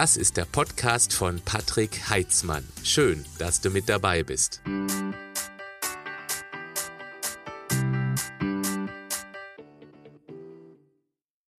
[0.00, 2.66] Das ist der Podcast von Patrick Heitzmann.
[2.82, 4.62] Schön, dass du mit dabei bist.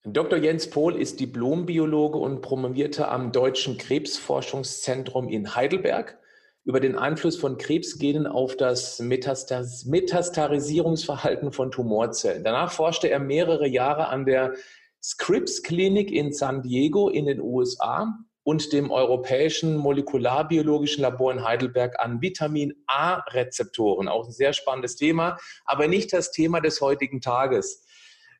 [0.03, 0.39] Dr.
[0.39, 6.17] Jens Pohl ist Diplombiologe und promovierte am Deutschen Krebsforschungszentrum in Heidelberg
[6.63, 12.43] über den Einfluss von Krebsgenen auf das Metastas Metastarisierungsverhalten von Tumorzellen.
[12.43, 14.55] Danach forschte er mehrere Jahre an der
[14.99, 21.99] Scripps Klinik in San Diego in den USA und dem Europäischen Molekularbiologischen Labor in Heidelberg
[21.99, 24.07] an Vitamin A-Rezeptoren.
[24.07, 27.85] Auch ein sehr spannendes Thema, aber nicht das Thema des heutigen Tages.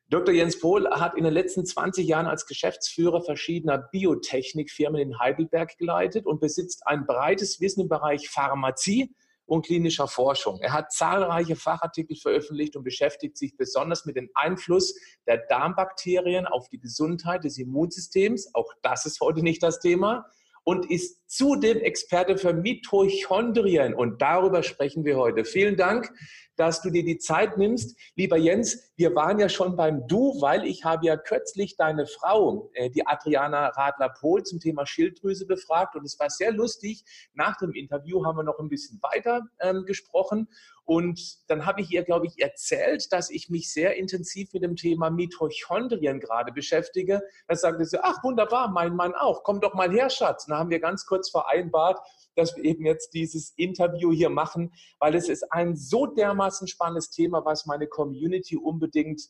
[0.08, 0.34] Dr.
[0.34, 6.26] Jens Pohl hat in den letzten 20 Jahren als Geschäftsführer verschiedener Biotechnikfirmen in Heidelberg geleitet
[6.26, 9.14] und besitzt ein breites Wissen im Bereich Pharmazie
[9.52, 10.60] und klinischer Forschung.
[10.62, 14.94] Er hat zahlreiche Fachartikel veröffentlicht und beschäftigt sich besonders mit dem Einfluss
[15.26, 18.54] der Darmbakterien auf die Gesundheit des Immunsystems.
[18.54, 20.24] Auch das ist heute nicht das Thema.
[20.64, 23.94] Und ist zudem Experte für Mitochondrien.
[23.94, 25.44] Und darüber sprechen wir heute.
[25.44, 26.12] Vielen Dank,
[26.56, 27.98] dass du dir die Zeit nimmst.
[28.16, 32.70] Lieber Jens, wir waren ja schon beim Du, weil ich habe ja kürzlich deine Frau,
[32.74, 37.04] äh, die Adriana Radler-Pohl, zum Thema Schilddrüse befragt und es war sehr lustig.
[37.34, 40.48] Nach dem Interview haben wir noch ein bisschen weiter ähm, gesprochen
[40.92, 44.76] und dann habe ich ihr, glaube ich, erzählt, dass ich mich sehr intensiv mit dem
[44.76, 47.22] Thema Mitochondrien gerade beschäftige.
[47.48, 50.44] Da sagte sie, ach wunderbar, mein Mann auch, komm doch mal her, Schatz.
[50.44, 51.98] Und da haben wir ganz kurz vereinbart,
[52.36, 57.08] dass wir eben jetzt dieses Interview hier machen, weil es ist ein so dermaßen spannendes
[57.08, 59.22] Thema, was meine Community unbedingt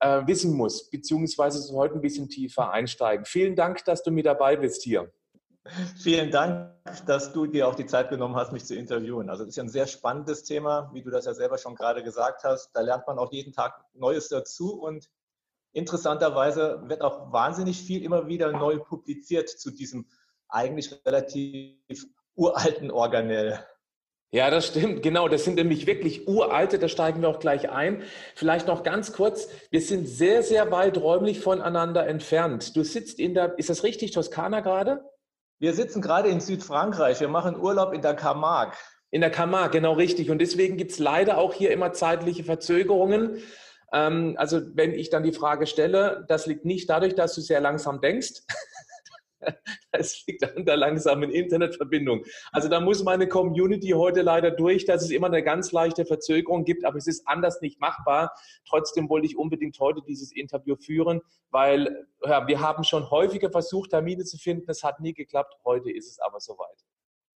[0.00, 3.24] äh, wissen muss, beziehungsweise so heute ein bisschen tiefer einsteigen.
[3.24, 5.12] Vielen Dank, dass du mit dabei bist hier.
[5.96, 6.70] Vielen Dank,
[7.06, 9.30] dass du dir auch die Zeit genommen hast, mich zu interviewen.
[9.30, 12.02] Also das ist ja ein sehr spannendes Thema, wie du das ja selber schon gerade
[12.02, 12.72] gesagt hast.
[12.74, 15.08] Da lernt man auch jeden Tag Neues dazu und
[15.72, 20.06] interessanterweise wird auch wahnsinnig viel immer wieder neu publiziert zu diesem
[20.48, 23.64] eigentlich relativ uralten Organell.
[24.30, 25.28] Ja, das stimmt, genau.
[25.28, 28.02] Das sind nämlich wirklich uralte, da steigen wir auch gleich ein.
[28.34, 32.76] Vielleicht noch ganz kurz, wir sind sehr, sehr weit räumlich voneinander entfernt.
[32.76, 35.04] Du sitzt in der, ist das richtig, Toskana gerade?
[35.58, 38.76] Wir sitzen gerade in Südfrankreich, wir machen Urlaub in der Camargue.
[39.10, 40.30] In der Camargue, genau richtig.
[40.30, 43.38] Und deswegen gibt es leider auch hier immer zeitliche Verzögerungen.
[43.92, 47.60] Ähm, also wenn ich dann die Frage stelle, das liegt nicht dadurch, dass du sehr
[47.60, 48.42] langsam denkst,
[49.92, 52.24] Es liegt an der langsamen Internetverbindung.
[52.52, 56.64] Also da muss meine Community heute leider durch, dass es immer eine ganz leichte Verzögerung
[56.64, 58.32] gibt, aber es ist anders nicht machbar.
[58.68, 63.90] Trotzdem wollte ich unbedingt heute dieses Interview führen, weil ja, wir haben schon häufiger versucht,
[63.90, 64.68] Termine zu finden.
[64.70, 65.54] Es hat nie geklappt.
[65.64, 66.84] Heute ist es aber soweit.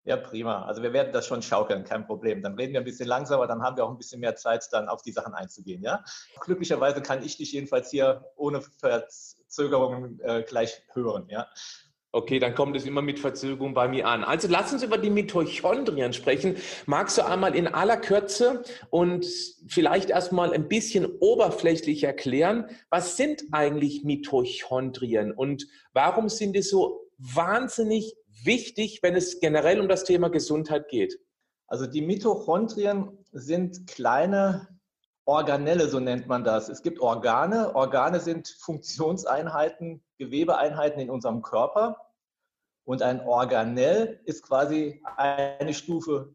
[0.08, 0.64] Ja, prima.
[0.64, 2.42] Also wir werden das schon schaukeln, kein Problem.
[2.42, 4.88] Dann reden wir ein bisschen langsamer, dann haben wir auch ein bisschen mehr Zeit, dann
[4.88, 5.84] auf die Sachen einzugehen.
[5.84, 6.02] Ja?
[6.40, 11.28] Glücklicherweise kann ich dich jedenfalls hier ohne Verzögerungen äh, gleich hören.
[11.30, 11.50] Ja?
[12.14, 14.24] Okay, dann kommt es immer mit Verzögerung bei mir an.
[14.24, 16.56] Also lass uns über die Mitochondrien sprechen.
[16.86, 19.26] Magst du einmal in aller Kürze und
[19.68, 27.02] vielleicht erstmal ein bisschen oberflächlich erklären, was sind eigentlich Mitochondrien und warum sind die so
[27.18, 31.20] wahnsinnig wichtig, wenn es generell um das Thema Gesundheit geht?
[31.68, 34.77] Also die Mitochondrien sind kleine
[35.28, 36.70] Organelle, so nennt man das.
[36.70, 37.76] Es gibt Organe.
[37.76, 41.98] Organe sind Funktionseinheiten, Gewebeeinheiten in unserem Körper.
[42.86, 46.34] Und ein Organell ist quasi eine Stufe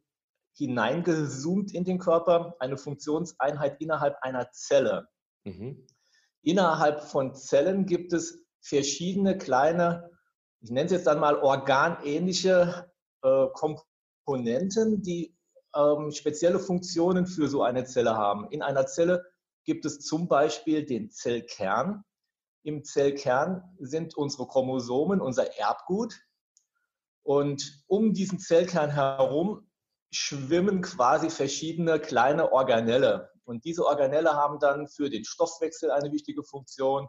[0.54, 5.08] hineingezoomt in den Körper, eine Funktionseinheit innerhalb einer Zelle.
[5.44, 5.86] Mhm.
[6.42, 10.10] Innerhalb von Zellen gibt es verschiedene kleine,
[10.60, 12.92] ich nenne es jetzt dann mal organähnliche
[13.22, 15.34] äh, Komponenten, die
[15.74, 18.48] ähm, spezielle Funktionen für so eine Zelle haben.
[18.50, 19.24] In einer Zelle
[19.64, 22.04] gibt es zum Beispiel den Zellkern.
[22.62, 26.20] Im Zellkern sind unsere Chromosomen, unser Erbgut.
[27.22, 29.68] Und um diesen Zellkern herum
[30.10, 33.30] schwimmen quasi verschiedene kleine Organelle.
[33.44, 37.08] Und diese Organelle haben dann für den Stoffwechsel eine wichtige Funktion,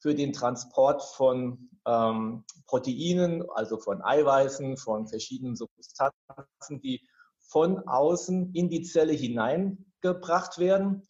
[0.00, 7.06] für den Transport von ähm, Proteinen, also von Eiweißen, von verschiedenen Substanzen, die
[7.50, 11.02] von außen in die Zelle hineingebracht werden.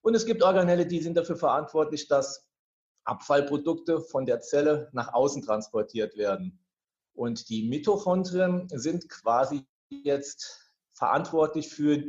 [0.00, 2.46] Und es gibt Organelle, die sind dafür verantwortlich, dass
[3.04, 6.64] Abfallprodukte von der Zelle nach außen transportiert werden.
[7.14, 12.04] Und die Mitochondrien sind quasi jetzt verantwortlich für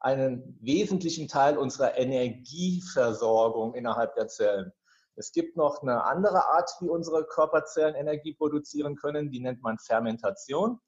[0.00, 4.72] einen wesentlichen Teil unserer Energieversorgung innerhalb der Zellen.
[5.16, 9.78] Es gibt noch eine andere Art, wie unsere Körperzellen Energie produzieren können, die nennt man
[9.78, 10.80] Fermentation.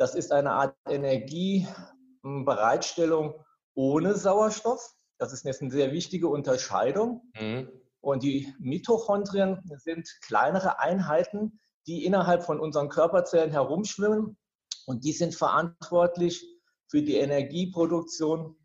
[0.00, 3.34] Das ist eine Art Energiebereitstellung
[3.74, 4.94] ohne Sauerstoff.
[5.18, 7.30] Das ist eine sehr wichtige Unterscheidung.
[7.38, 7.68] Mhm.
[8.00, 14.38] Und die Mitochondrien sind kleinere Einheiten, die innerhalb von unseren Körperzellen herumschwimmen
[14.86, 16.46] und die sind verantwortlich
[16.86, 18.56] für die Energieproduktion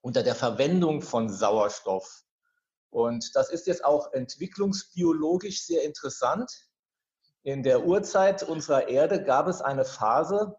[0.00, 2.24] unter der Verwendung von Sauerstoff.
[2.90, 6.50] Und das ist jetzt auch entwicklungsbiologisch sehr interessant.
[7.44, 10.56] In der Urzeit unserer Erde gab es eine Phase,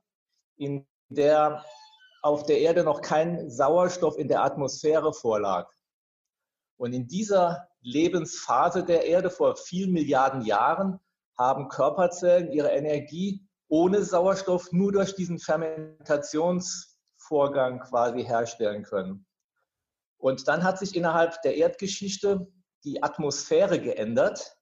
[0.57, 1.63] in der
[2.21, 5.69] auf der Erde noch kein Sauerstoff in der Atmosphäre vorlag.
[6.77, 11.00] Und in dieser Lebensphase der Erde vor vielen Milliarden Jahren
[11.38, 19.25] haben Körperzellen ihre Energie ohne Sauerstoff nur durch diesen Fermentationsvorgang quasi herstellen können.
[20.17, 22.47] Und dann hat sich innerhalb der Erdgeschichte
[22.85, 24.56] die Atmosphäre geändert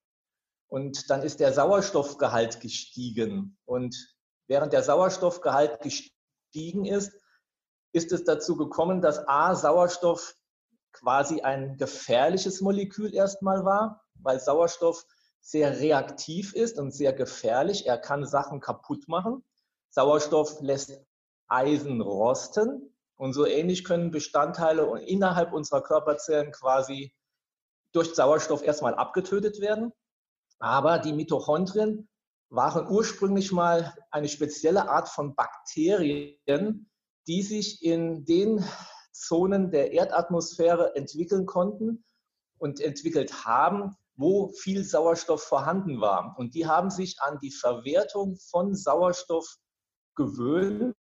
[0.67, 3.57] und dann ist der Sauerstoffgehalt gestiegen.
[3.65, 3.95] Und
[4.47, 7.13] während der Sauerstoffgehalt gestiegen ist,
[7.93, 10.35] ist es dazu gekommen, dass A, Sauerstoff
[10.93, 15.05] quasi ein gefährliches Molekül erstmal war, weil Sauerstoff
[15.39, 17.88] sehr reaktiv ist und sehr gefährlich.
[17.88, 19.43] Er kann Sachen kaputt machen.
[19.89, 21.01] Sauerstoff lässt
[21.47, 27.13] Eisen rosten und so ähnlich können Bestandteile innerhalb unserer Körperzellen quasi
[27.91, 29.91] durch Sauerstoff erstmal abgetötet werden.
[30.59, 32.07] Aber die Mitochondrien
[32.51, 36.89] waren ursprünglich mal eine spezielle Art von Bakterien,
[37.25, 38.63] die sich in den
[39.13, 42.03] Zonen der Erdatmosphäre entwickeln konnten
[42.57, 46.36] und entwickelt haben, wo viel Sauerstoff vorhanden war.
[46.38, 49.57] Und die haben sich an die Verwertung von Sauerstoff
[50.15, 50.95] gewöhnt,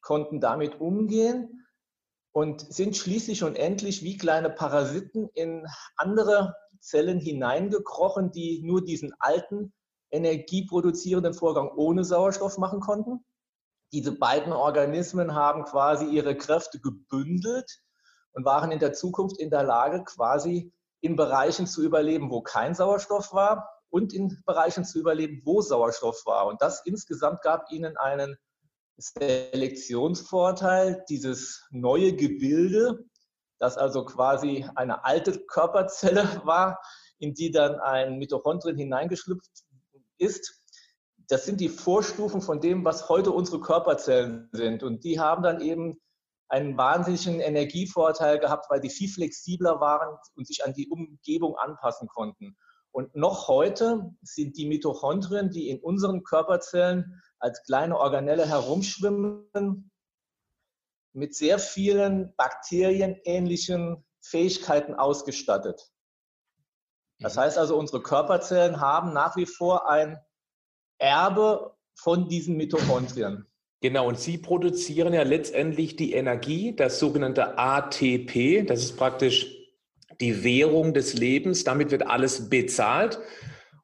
[0.00, 1.66] konnten damit umgehen
[2.32, 5.66] und sind schließlich und endlich wie kleine Parasiten in
[5.96, 9.72] andere Zellen hineingekrochen, die nur diesen alten
[10.10, 13.24] energieproduzierenden Vorgang ohne Sauerstoff machen konnten.
[13.92, 17.80] Diese beiden Organismen haben quasi ihre Kräfte gebündelt
[18.32, 22.74] und waren in der Zukunft in der Lage, quasi in Bereichen zu überleben, wo kein
[22.74, 26.46] Sauerstoff war und in Bereichen zu überleben, wo Sauerstoff war.
[26.46, 28.36] Und das insgesamt gab ihnen einen
[28.98, 33.06] Selektionsvorteil, dieses neue Gebilde,
[33.58, 36.78] das also quasi eine alte Körperzelle war,
[37.18, 39.64] in die dann ein Mitochondrien hineingeschlüpft
[40.18, 40.62] ist,
[41.28, 44.82] das sind die Vorstufen von dem, was heute unsere Körperzellen sind.
[44.82, 46.00] Und die haben dann eben
[46.48, 52.08] einen wahnsinnigen Energievorteil gehabt, weil die viel flexibler waren und sich an die Umgebung anpassen
[52.08, 52.56] konnten.
[52.90, 59.90] Und noch heute sind die Mitochondrien, die in unseren Körperzellen als kleine Organelle herumschwimmen,
[61.12, 65.90] mit sehr vielen bakterienähnlichen Fähigkeiten ausgestattet.
[67.20, 70.18] Das heißt also, unsere Körperzellen haben nach wie vor ein
[70.98, 73.46] Erbe von diesen Mitochondrien.
[73.80, 78.64] Genau, und sie produzieren ja letztendlich die Energie, das sogenannte ATP.
[78.66, 79.54] Das ist praktisch
[80.20, 81.64] die Währung des Lebens.
[81.64, 83.20] Damit wird alles bezahlt.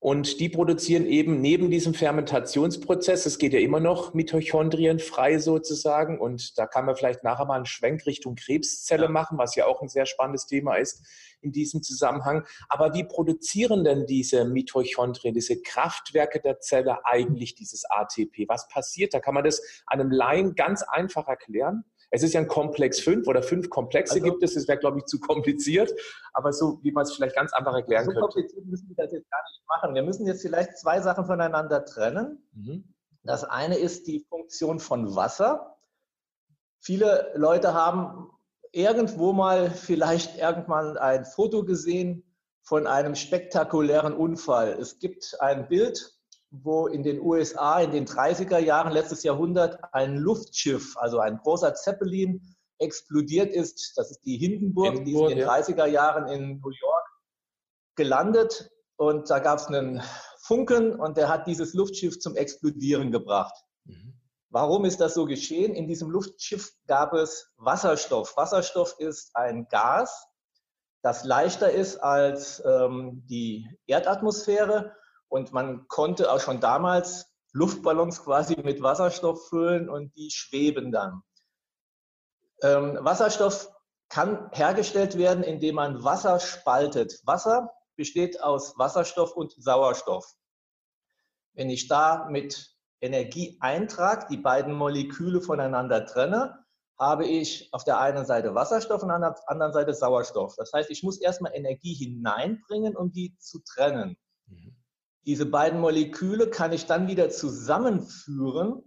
[0.00, 6.20] Und die produzieren eben neben diesem Fermentationsprozess, es geht ja immer noch Mitochondrien frei sozusagen.
[6.20, 9.80] Und da kann man vielleicht nachher mal einen Schwenk Richtung Krebszelle machen, was ja auch
[9.80, 11.06] ein sehr spannendes Thema ist
[11.44, 12.46] in diesem Zusammenhang.
[12.68, 18.48] Aber wie produzieren denn diese Mitochondrien, diese Kraftwerke der Zelle eigentlich dieses ATP?
[18.48, 19.14] Was passiert?
[19.14, 21.84] Da kann man das einem Laien ganz einfach erklären.
[22.10, 24.54] Es ist ja ein Komplex 5 oder fünf Komplexe also, gibt es.
[24.54, 25.92] Das wäre, glaube ich, zu kompliziert.
[26.32, 28.20] Aber so, wie man es vielleicht ganz einfach erklären so könnte.
[28.20, 29.94] So kompliziert müssen wir das jetzt gar nicht machen.
[29.94, 32.46] Wir müssen jetzt vielleicht zwei Sachen voneinander trennen.
[32.52, 32.94] Mhm.
[33.24, 35.76] Das eine ist die Funktion von Wasser.
[36.78, 38.30] Viele Leute haben
[38.74, 42.24] irgendwo mal vielleicht irgendwann ein Foto gesehen
[42.62, 44.72] von einem spektakulären Unfall.
[44.80, 46.14] Es gibt ein Bild
[46.62, 51.74] wo in den USA in den 30er Jahren letztes Jahrhundert ein Luftschiff, also ein großer
[51.74, 52.40] Zeppelin,
[52.78, 53.94] explodiert ist.
[53.96, 55.54] Das ist die Hindenburg, Hindenburg die ist in den ja.
[55.54, 57.06] 30er Jahren in New York
[57.96, 58.70] gelandet.
[58.96, 60.02] Und da gab es einen
[60.38, 63.54] Funken und der hat dieses Luftschiff zum Explodieren gebracht.
[63.84, 64.14] Mhm.
[64.54, 65.74] Warum ist das so geschehen?
[65.74, 68.36] In diesem Luftschiff gab es Wasserstoff.
[68.36, 70.28] Wasserstoff ist ein Gas,
[71.02, 74.94] das leichter ist als ähm, die Erdatmosphäre
[75.26, 81.24] und man konnte auch schon damals Luftballons quasi mit Wasserstoff füllen und die schweben dann.
[82.62, 83.72] Ähm, Wasserstoff
[84.08, 87.20] kann hergestellt werden, indem man Wasser spaltet.
[87.24, 90.32] Wasser besteht aus Wasserstoff und Sauerstoff.
[91.54, 92.73] Wenn ich da mit
[93.04, 96.64] Energie eintrage, die beiden Moleküle voneinander trenne,
[96.98, 100.54] habe ich auf der einen Seite Wasserstoff und auf der anderen Seite Sauerstoff.
[100.56, 104.16] Das heißt, ich muss erstmal Energie hineinbringen, um die zu trennen.
[104.46, 104.76] Mhm.
[105.26, 108.82] Diese beiden Moleküle kann ich dann wieder zusammenführen.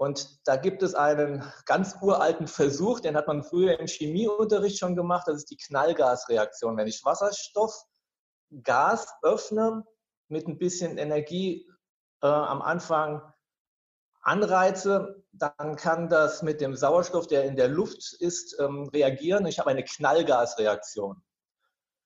[0.00, 4.94] Und da gibt es einen ganz uralten Versuch, den hat man früher im Chemieunterricht schon
[4.94, 5.26] gemacht.
[5.26, 6.76] Das ist die Knallgasreaktion.
[6.76, 7.74] Wenn ich Wasserstoff,
[8.62, 9.84] Gas öffne,
[10.28, 11.68] mit ein bisschen Energie
[12.22, 13.22] äh, am Anfang
[14.28, 19.46] Anreize, dann kann das mit dem Sauerstoff, der in der Luft ist, ähm, reagieren.
[19.46, 21.22] Ich habe eine Knallgasreaktion.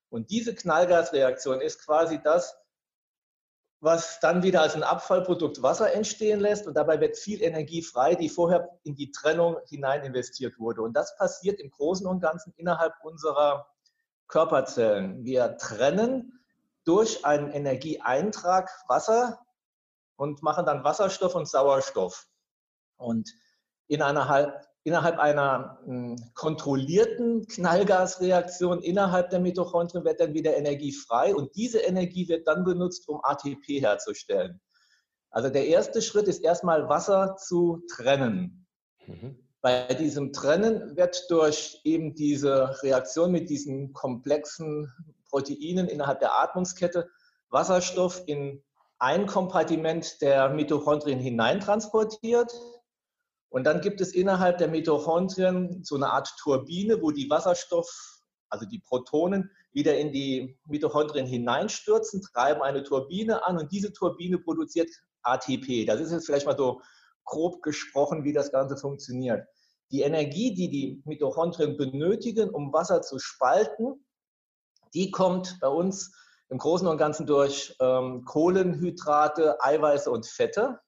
[0.09, 2.57] Und diese Knallgasreaktion ist quasi das,
[3.81, 6.69] was dann wieder als ein Abfallprodukt Wasser entstehen lässt.
[6.69, 10.83] Und dabei wird viel Energie frei, die vorher in die Trennung hinein investiert wurde.
[10.83, 13.67] Und das passiert im Großen und Ganzen innerhalb unserer
[14.29, 15.25] Körperzellen.
[15.25, 16.41] Wir trennen
[16.85, 19.42] durch einen Energieeintrag Wasser
[20.23, 22.29] und machen dann Wasserstoff und Sauerstoff.
[22.97, 23.29] Und
[23.88, 31.57] innerhalb, innerhalb einer hm, kontrollierten Knallgasreaktion innerhalb der Mitochondrien wird dann wieder Energie frei und
[31.57, 34.61] diese Energie wird dann benutzt, um ATP herzustellen.
[35.31, 38.69] Also der erste Schritt ist erstmal Wasser zu trennen.
[39.09, 39.37] Mhm.
[39.61, 44.93] Bei diesem Trennen wird durch eben diese Reaktion mit diesen komplexen
[45.29, 47.09] Proteinen innerhalb der Atmungskette
[47.50, 48.62] Wasserstoff in
[49.03, 52.53] ein Kompartiment der Mitochondrien hineintransportiert.
[53.49, 57.91] Und dann gibt es innerhalb der Mitochondrien so eine Art Turbine, wo die Wasserstoff,
[58.49, 64.39] also die Protonen, wieder in die Mitochondrien hineinstürzen, treiben eine Turbine an und diese Turbine
[64.39, 64.89] produziert
[65.23, 65.85] ATP.
[65.85, 66.81] Das ist jetzt vielleicht mal so
[67.25, 69.45] grob gesprochen, wie das Ganze funktioniert.
[69.91, 74.07] Die Energie, die die Mitochondrien benötigen, um Wasser zu spalten,
[74.95, 76.15] die kommt bei uns
[76.53, 80.81] im Großen und Ganzen durch ähm, Kohlenhydrate, Eiweiße und Fette.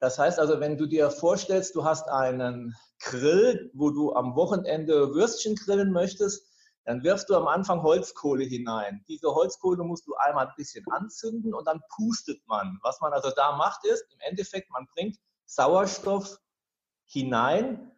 [0.00, 5.14] Das heißt also, wenn du dir vorstellst, du hast einen Grill, wo du am Wochenende
[5.14, 6.46] Würstchen grillen möchtest,
[6.84, 9.02] dann wirfst du am Anfang Holzkohle hinein.
[9.08, 12.78] Diese Holzkohle musst du einmal ein bisschen anzünden und dann pustet man.
[12.82, 16.38] Was man also da macht, ist im Endeffekt, man bringt Sauerstoff
[17.06, 17.90] hinein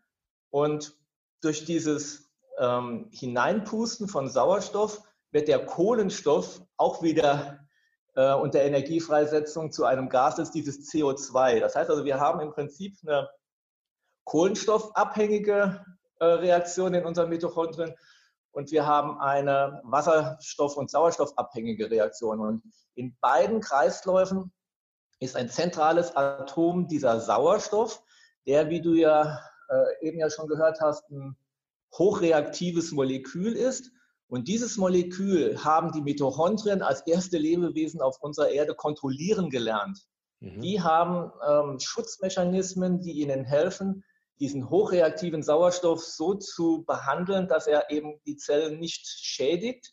[0.51, 0.97] und
[1.41, 7.67] durch dieses ähm, Hineinpusten von Sauerstoff wird der Kohlenstoff auch wieder
[8.15, 11.61] äh, unter Energiefreisetzung zu einem Gas, das ist dieses CO2.
[11.61, 13.29] Das heißt also, wir haben im Prinzip eine
[14.25, 15.85] kohlenstoffabhängige
[16.21, 17.95] äh, Reaktion in unseren Mitochondrien
[18.53, 22.41] und wir haben eine Wasserstoff- und Sauerstoffabhängige Reaktion.
[22.41, 22.63] Und
[22.95, 24.53] in beiden Kreisläufen
[25.21, 28.03] ist ein zentrales Atom dieser Sauerstoff,
[28.47, 31.37] der, wie du ja äh, eben ja schon gehört hast, ein
[31.97, 33.91] hochreaktives Molekül ist
[34.33, 40.07] und dieses Molekül haben die Mitochondrien als erste Lebewesen auf unserer Erde kontrollieren gelernt.
[40.41, 40.63] Mhm.
[40.63, 44.05] Die haben ähm, Schutzmechanismen, die ihnen helfen,
[44.41, 49.93] diesen hochreaktiven Sauerstoff so zu behandeln, dass er eben die Zellen nicht schädigt.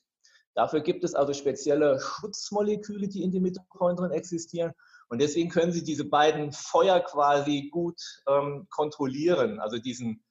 [0.56, 4.72] Dafür gibt es also spezielle Schutzmoleküle, die in den Mitochondrien existieren.
[5.10, 9.60] Und deswegen können sie diese beiden Feuer quasi gut ähm, kontrollieren.
[9.60, 10.24] Also diesen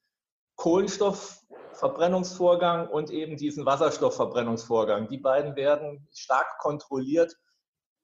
[0.57, 1.43] Kohlenstoff
[1.79, 5.09] Verbrennungsvorgang und eben diesen Wasserstoffverbrennungsvorgang.
[5.09, 7.37] Die beiden werden stark kontrolliert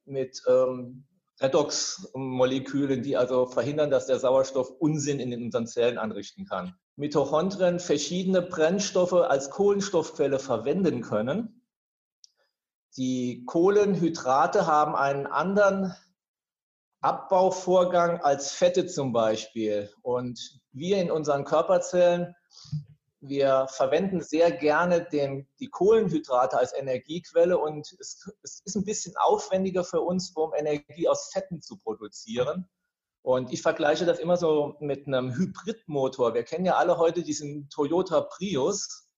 [0.04, 1.06] mit ähm,
[1.40, 6.74] Redoxmolekülen, die also verhindern, dass der Sauerstoff Unsinn in unseren Zellen anrichten kann.
[6.96, 11.60] Mitochondrien verschiedene Brennstoffe als Kohlenstoffquelle verwenden können.
[12.96, 15.94] Die Kohlenhydrate haben einen anderen
[17.00, 19.90] Abbauvorgang als Fette zum Beispiel.
[20.02, 22.36] Und wir in unseren Körperzellen
[23.28, 29.14] wir verwenden sehr gerne den, die Kohlenhydrate als Energiequelle und es, es, ist ein bisschen
[29.16, 32.68] aufwendiger für uns, um Energie aus Fetten zu produzieren.
[33.22, 36.34] Und ich vergleiche das immer so mit einem Hybridmotor.
[36.34, 39.08] Wir kennen ja alle heute diesen Toyota Prius.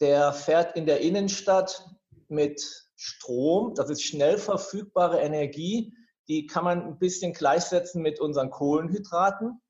[0.00, 1.84] Der fährt in der Innenstadt
[2.28, 3.74] mit Strom.
[3.74, 5.92] Das ist schnell verfügbare Energie.
[6.28, 9.60] Die kann man ein bisschen gleichsetzen mit unseren Kohlenhydraten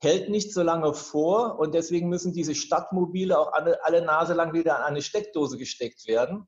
[0.00, 4.52] hält nicht so lange vor und deswegen müssen diese Stadtmobile auch alle, alle Nase lang
[4.52, 6.46] wieder an eine Steckdose gesteckt werden.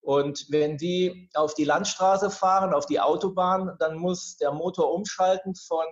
[0.00, 5.54] Und wenn die auf die Landstraße fahren, auf die Autobahn, dann muss der Motor umschalten
[5.56, 5.84] von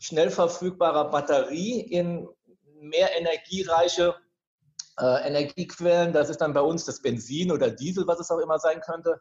[0.00, 2.26] schnell verfügbarer Batterie in
[2.80, 4.16] mehr energiereiche
[4.98, 6.12] äh, Energiequellen.
[6.12, 9.20] Das ist dann bei uns das Benzin oder Diesel, was es auch immer sein könnte.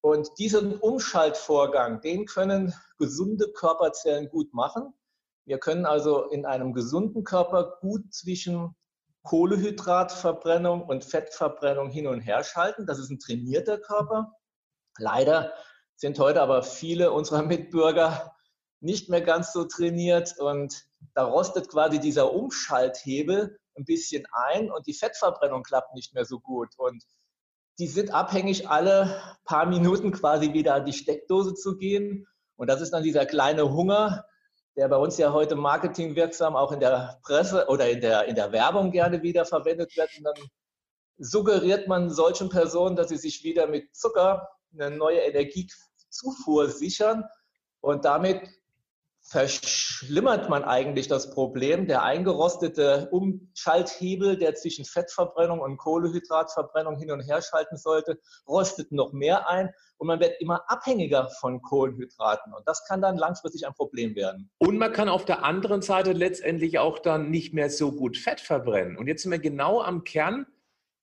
[0.00, 4.92] Und diesen Umschaltvorgang, den können gesunde Körperzellen gut machen.
[5.46, 8.74] Wir können also in einem gesunden Körper gut zwischen
[9.22, 12.84] Kohlehydratverbrennung und Fettverbrennung hin und her schalten.
[12.84, 14.32] Das ist ein trainierter Körper.
[14.98, 15.52] Leider
[15.94, 18.34] sind heute aber viele unserer Mitbürger
[18.80, 20.84] nicht mehr ganz so trainiert und
[21.14, 26.40] da rostet quasi dieser Umschalthebel ein bisschen ein und die Fettverbrennung klappt nicht mehr so
[26.40, 26.68] gut.
[26.76, 27.02] Und
[27.78, 32.26] die sind abhängig, alle paar Minuten quasi wieder an die Steckdose zu gehen.
[32.56, 34.24] Und das ist dann dieser kleine Hunger,
[34.76, 38.52] der bei uns ja heute marketingwirksam auch in der Presse oder in der, in der
[38.52, 40.10] Werbung gerne wieder verwendet wird.
[40.18, 40.34] Und dann
[41.18, 47.24] suggeriert man solchen Personen, dass sie sich wieder mit Zucker eine neue Energiezufuhr sichern.
[47.80, 48.42] Und damit
[49.28, 51.86] verschlimmert man eigentlich das Problem.
[51.86, 59.12] Der eingerostete Umschalthebel, der zwischen Fettverbrennung und Kohlehydratverbrennung hin und her schalten sollte, rostet noch
[59.12, 62.52] mehr ein und man wird immer abhängiger von Kohlenhydraten.
[62.54, 64.48] Und das kann dann langfristig ein Problem werden.
[64.58, 68.40] Und man kann auf der anderen Seite letztendlich auch dann nicht mehr so gut Fett
[68.40, 68.96] verbrennen.
[68.96, 70.46] Und jetzt sind wir genau am Kern,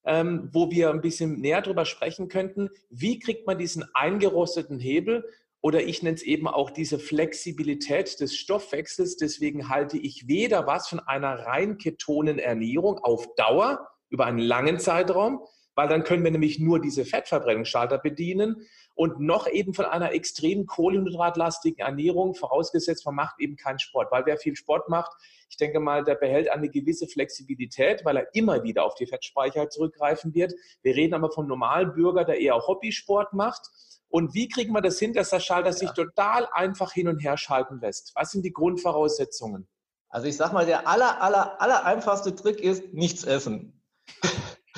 [0.05, 2.69] ähm, wo wir ein bisschen näher darüber sprechen könnten.
[2.89, 5.25] Wie kriegt man diesen eingerosteten Hebel
[5.63, 9.15] oder ich nenne es eben auch diese Flexibilität des Stoffwechsels.
[9.15, 14.77] Deswegen halte ich weder was von einer rein ketonen Ernährung auf Dauer über einen langen
[14.77, 15.39] Zeitraum,
[15.75, 20.65] weil dann können wir nämlich nur diese Fettverbrennungsschalter bedienen und noch eben von einer extrem
[20.65, 25.11] kohlenhydratlastigen Ernährung, vorausgesetzt man macht eben keinen Sport, weil wer viel Sport macht,
[25.49, 29.69] ich denke mal, der behält eine gewisse Flexibilität, weil er immer wieder auf die Fettspeicher
[29.69, 30.53] zurückgreifen wird.
[30.81, 33.69] Wir reden aber vom Normalbürger, der eher Hobbysport macht
[34.13, 35.73] und wie kriegen wir das hin, dass der Schalter ja.
[35.73, 38.11] sich total einfach hin und her schalten lässt?
[38.13, 39.67] Was sind die Grundvoraussetzungen?
[40.07, 43.81] Also ich sag mal, der aller, aller, aller einfachste Trick ist nichts essen.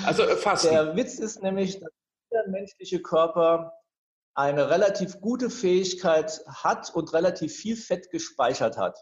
[0.05, 0.65] Also äh, fast.
[0.65, 1.91] Der Witz ist nämlich, dass
[2.31, 3.73] der menschliche Körper
[4.33, 8.97] eine relativ gute Fähigkeit hat und relativ viel Fett gespeichert hat.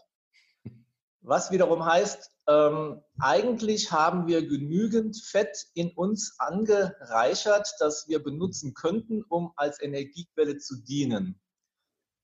[1.20, 8.74] Was wiederum heißt, ähm, eigentlich haben wir genügend Fett in uns angereichert, das wir benutzen
[8.74, 11.40] könnten, um als Energiequelle zu dienen.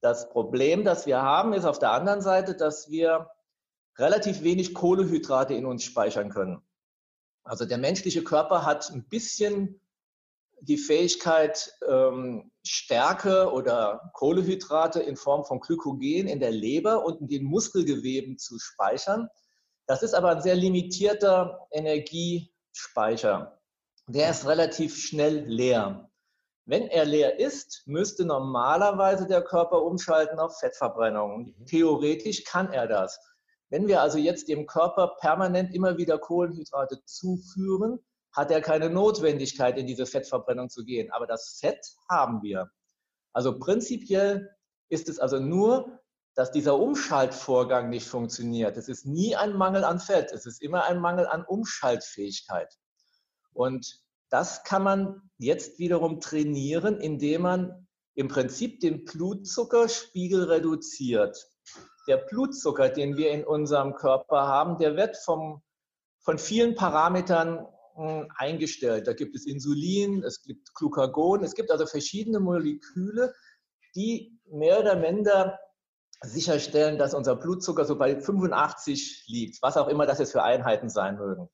[0.03, 3.31] Das Problem, das wir haben, ist auf der anderen Seite, dass wir
[3.99, 6.63] relativ wenig Kohlehydrate in uns speichern können.
[7.51, 9.81] Also der menschliche Körper hat ein bisschen
[10.61, 17.27] die Fähigkeit, ähm, Stärke oder Kohlehydrate in Form von Glykogen in der Leber und in
[17.27, 19.29] den Muskelgeweben zu speichern.
[19.89, 23.59] Das ist aber ein sehr limitierter Energiespeicher.
[24.07, 26.09] Der ist relativ schnell leer.
[26.67, 31.53] Wenn er leer ist, müsste normalerweise der Körper umschalten auf Fettverbrennung.
[31.59, 31.67] Mhm.
[31.67, 33.19] Theoretisch kann er das.
[33.71, 38.01] Wenn wir also jetzt dem Körper permanent immer wieder Kohlenhydrate zuführen,
[38.33, 41.11] hat er keine Notwendigkeit, in diese Fettverbrennung zu gehen.
[41.11, 42.71] Aber das Fett haben wir.
[43.33, 44.51] Also prinzipiell
[44.89, 46.01] ist es also nur,
[46.35, 48.77] dass dieser Umschaltvorgang nicht funktioniert.
[48.77, 52.77] Es ist nie ein Mangel an Fett, es ist immer ein Mangel an Umschaltfähigkeit.
[53.53, 61.49] Und das kann man jetzt wiederum trainieren, indem man im Prinzip den Blutzuckerspiegel reduziert.
[62.07, 65.63] Der Blutzucker, den wir in unserem Körper haben, der wird vom,
[66.21, 67.67] von vielen Parametern
[68.37, 69.07] eingestellt.
[69.07, 73.35] Da gibt es Insulin, es gibt Glucagon, es gibt also verschiedene Moleküle,
[73.95, 75.59] die mehr oder minder
[76.23, 80.89] sicherstellen, dass unser Blutzucker so bei 85 liegt, was auch immer das jetzt für Einheiten
[80.89, 81.49] sein mögen.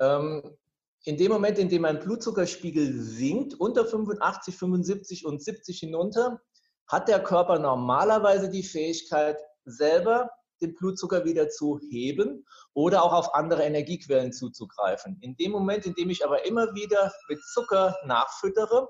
[0.00, 0.56] Ähm,
[1.04, 6.40] in dem Moment, in dem mein Blutzuckerspiegel sinkt, unter 85, 75 und 70 hinunter,
[6.86, 9.38] hat der Körper normalerweise die Fähigkeit,
[9.70, 15.18] selber den Blutzucker wieder zu heben oder auch auf andere Energiequellen zuzugreifen.
[15.20, 18.88] In dem Moment, in dem ich aber immer wieder mit Zucker nachfüttere,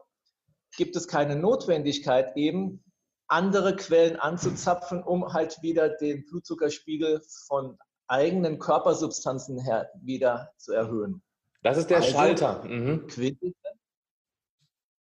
[0.76, 2.82] gibt es keine Notwendigkeit eben,
[3.26, 11.22] andere Quellen anzuzapfen, um halt wieder den Blutzuckerspiegel von eigenen Körpersubstanzen her wieder zu erhöhen.
[11.62, 12.64] Das ist der also, Schalter.
[12.64, 13.06] Mhm.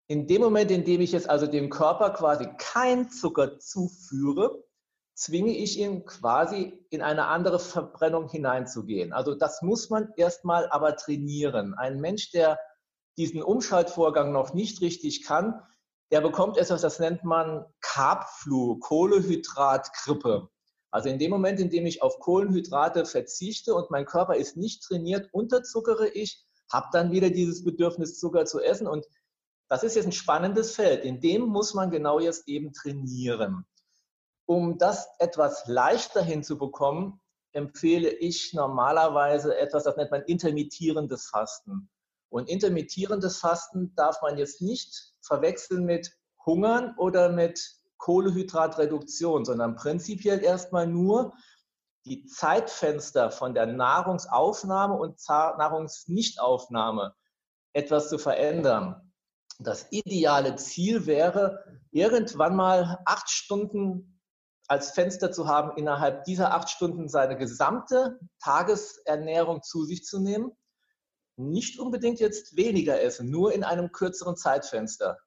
[0.08, 4.64] In dem Moment, in dem ich jetzt also dem Körper quasi kein Zucker zuführe,
[5.22, 9.14] zwinge ich ihn quasi in eine andere Verbrennung hineinzugehen.
[9.14, 11.76] Also das muss man erstmal aber trainieren.
[11.76, 12.60] Ein Mensch, der
[13.18, 15.62] diesen Umschaltvorgang noch nicht richtig kann,
[16.12, 20.50] der bekommt etwas, das nennt man Carbflu, Kohlehydratgrippe.
[20.90, 24.82] Also in dem Moment, in dem ich auf Kohlenhydrate verzichte und mein Körper ist nicht
[24.82, 28.88] trainiert, unterzuckere ich, habe dann wieder dieses Bedürfnis, Zucker zu essen.
[28.88, 29.06] Und
[29.70, 31.06] das ist jetzt ein spannendes Feld.
[31.06, 33.68] In dem muss man genau jetzt eben trainieren.
[34.46, 37.22] Um das etwas leichter hinzubekommen,
[37.54, 41.90] empfehle ich normalerweise etwas, das nennt man intermittierendes Fasten.
[42.30, 46.12] Und intermittierendes Fasten darf man jetzt nicht verwechseln mit
[46.46, 47.60] Hungern oder mit
[47.98, 51.34] Kohlehydratreduktion, sondern prinzipiell erstmal nur
[52.06, 57.14] die Zeitfenster von der Nahrungsaufnahme und Nahrungsnichtaufnahme
[57.74, 59.14] etwas zu verändern.
[59.60, 64.11] Das ideale Ziel wäre, irgendwann mal acht Stunden
[64.72, 70.54] als Fenster zu haben, innerhalb dieser acht Stunden seine gesamte Tagesernährung zu sich zu nehmen.
[71.36, 75.18] Nicht unbedingt jetzt weniger essen, nur in einem kürzeren Zeitfenster.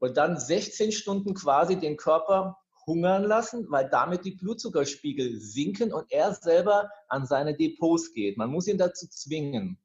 [0.00, 6.10] Und dann 16 Stunden quasi den Körper hungern lassen, weil damit die Blutzuckerspiegel sinken und
[6.10, 8.38] er selber an seine Depots geht.
[8.38, 9.80] Man muss ihn dazu zwingen.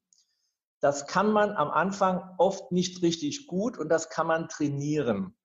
[0.79, 5.35] Das kann man am Anfang oft nicht richtig gut und das kann man trainieren.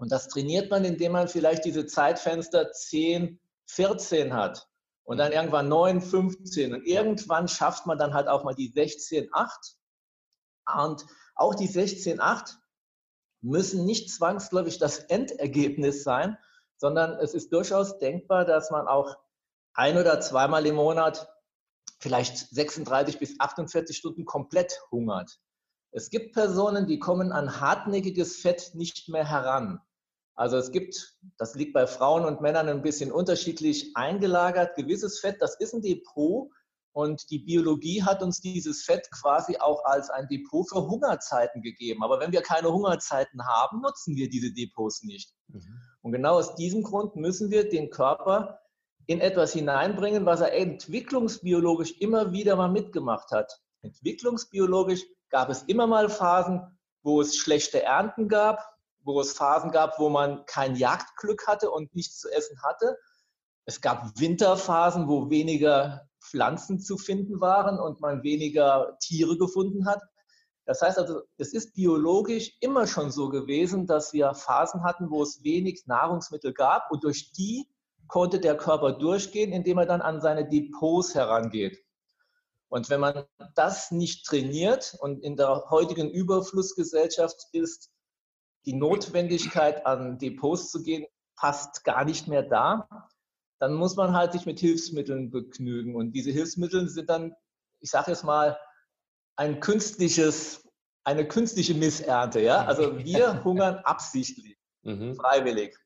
[0.00, 4.66] Und das trainiert man, indem man vielleicht diese Zeitfenster 10, 14 hat
[5.04, 9.28] und dann irgendwann 9, 15 und irgendwann schafft man dann halt auch mal die 16,
[9.30, 9.76] 8
[10.74, 12.56] und auch die 16, 8
[13.42, 16.38] müssen nicht zwangsläufig das Endergebnis sein,
[16.78, 19.18] sondern es ist durchaus denkbar, dass man auch
[19.74, 21.30] ein oder zweimal im Monat
[21.98, 25.38] vielleicht 36 bis 48 Stunden komplett hungert.
[25.90, 29.82] Es gibt Personen, die kommen an hartnäckiges Fett nicht mehr heran.
[30.40, 35.36] Also es gibt, das liegt bei Frauen und Männern ein bisschen unterschiedlich eingelagert, gewisses Fett,
[35.38, 36.48] das ist ein Depot
[36.92, 42.02] und die Biologie hat uns dieses Fett quasi auch als ein Depot für Hungerzeiten gegeben.
[42.02, 45.30] Aber wenn wir keine Hungerzeiten haben, nutzen wir diese Depots nicht.
[45.48, 45.78] Mhm.
[46.00, 48.60] Und genau aus diesem Grund müssen wir den Körper
[49.04, 53.60] in etwas hineinbringen, was er entwicklungsbiologisch immer wieder mal mitgemacht hat.
[53.82, 56.62] Entwicklungsbiologisch gab es immer mal Phasen,
[57.02, 61.94] wo es schlechte Ernten gab, wo es Phasen gab, wo man kein Jagdglück hatte und
[61.94, 62.96] nichts zu essen hatte.
[63.64, 70.02] Es gab Winterphasen, wo weniger Pflanzen zu finden waren und man weniger Tiere gefunden hat.
[70.66, 75.22] Das heißt also, es ist biologisch immer schon so gewesen, dass wir Phasen hatten, wo
[75.22, 77.66] es wenig Nahrungsmittel gab und durch die
[78.06, 81.78] konnte der Körper durchgehen, indem er dann an seine Depots herangeht.
[82.68, 87.90] Und wenn man das nicht trainiert und in der heutigen Überflussgesellschaft ist
[88.66, 91.06] die Notwendigkeit, an Depots zu gehen,
[91.38, 92.88] fast gar nicht mehr da,
[93.58, 95.94] dann muss man halt sich mit Hilfsmitteln begnügen.
[95.94, 97.34] Und diese Hilfsmittel sind dann,
[97.80, 98.58] ich sage jetzt mal,
[99.36, 100.66] ein künstliches,
[101.04, 102.40] eine künstliche Missernte.
[102.40, 102.64] Ja?
[102.64, 105.14] Also wir hungern absichtlich, mhm.
[105.14, 105.76] freiwillig.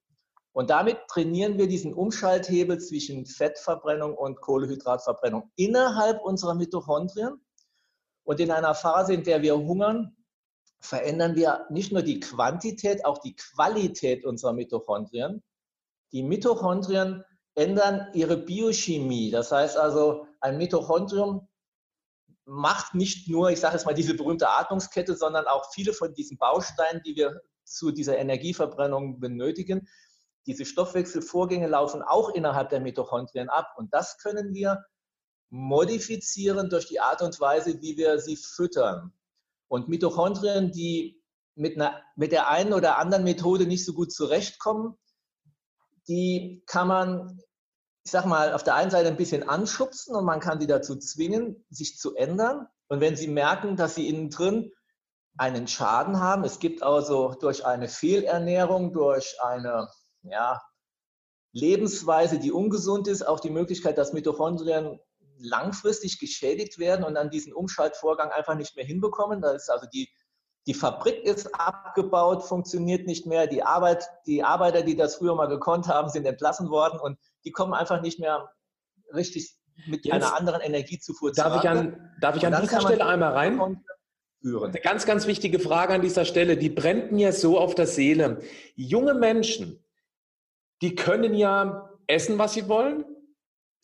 [0.52, 7.44] Und damit trainieren wir diesen Umschalthebel zwischen Fettverbrennung und Kohlehydratverbrennung innerhalb unserer Mitochondrien.
[8.22, 10.13] Und in einer Phase, in der wir hungern,
[10.84, 15.42] verändern wir nicht nur die Quantität, auch die Qualität unserer Mitochondrien.
[16.12, 19.30] Die Mitochondrien ändern ihre Biochemie.
[19.30, 21.48] Das heißt also, ein Mitochondrium
[22.44, 26.36] macht nicht nur, ich sage jetzt mal, diese berühmte Atmungskette, sondern auch viele von diesen
[26.36, 29.88] Bausteinen, die wir zu dieser Energieverbrennung benötigen,
[30.46, 33.72] diese Stoffwechselvorgänge laufen auch innerhalb der Mitochondrien ab.
[33.78, 34.84] Und das können wir
[35.48, 39.14] modifizieren durch die Art und Weise, wie wir sie füttern.
[39.74, 41.20] Und Mitochondrien, die
[41.56, 44.96] mit, einer, mit der einen oder anderen Methode nicht so gut zurechtkommen,
[46.06, 47.40] die kann man,
[48.04, 50.94] ich sag mal, auf der einen Seite ein bisschen anschubsen und man kann sie dazu
[50.94, 52.68] zwingen, sich zu ändern.
[52.86, 54.70] Und wenn sie merken, dass sie innen drin
[55.36, 59.88] einen Schaden haben, es gibt also durch eine Fehlernährung, durch eine
[60.22, 60.62] ja,
[61.50, 65.00] Lebensweise, die ungesund ist, auch die Möglichkeit, dass Mitochondrien
[65.44, 69.40] langfristig geschädigt werden und an diesen Umschaltvorgang einfach nicht mehr hinbekommen.
[69.40, 70.08] Da ist also die,
[70.66, 73.46] die Fabrik ist abgebaut, funktioniert nicht mehr.
[73.46, 77.52] Die Arbeit, die Arbeiter, die das früher mal gekonnt haben, sind entlassen worden und die
[77.52, 78.50] kommen einfach nicht mehr
[79.12, 83.32] richtig mit Jetzt einer anderen Energiezufuhr darf ich an, darf ich an dieser Stelle einmal
[83.32, 83.84] rein?
[84.40, 84.70] Führen.
[84.70, 88.42] Eine ganz, ganz wichtige Frage an dieser Stelle, die brennt mir so auf der Seele.
[88.76, 89.82] Junge Menschen,
[90.82, 93.04] die können ja essen, was sie wollen.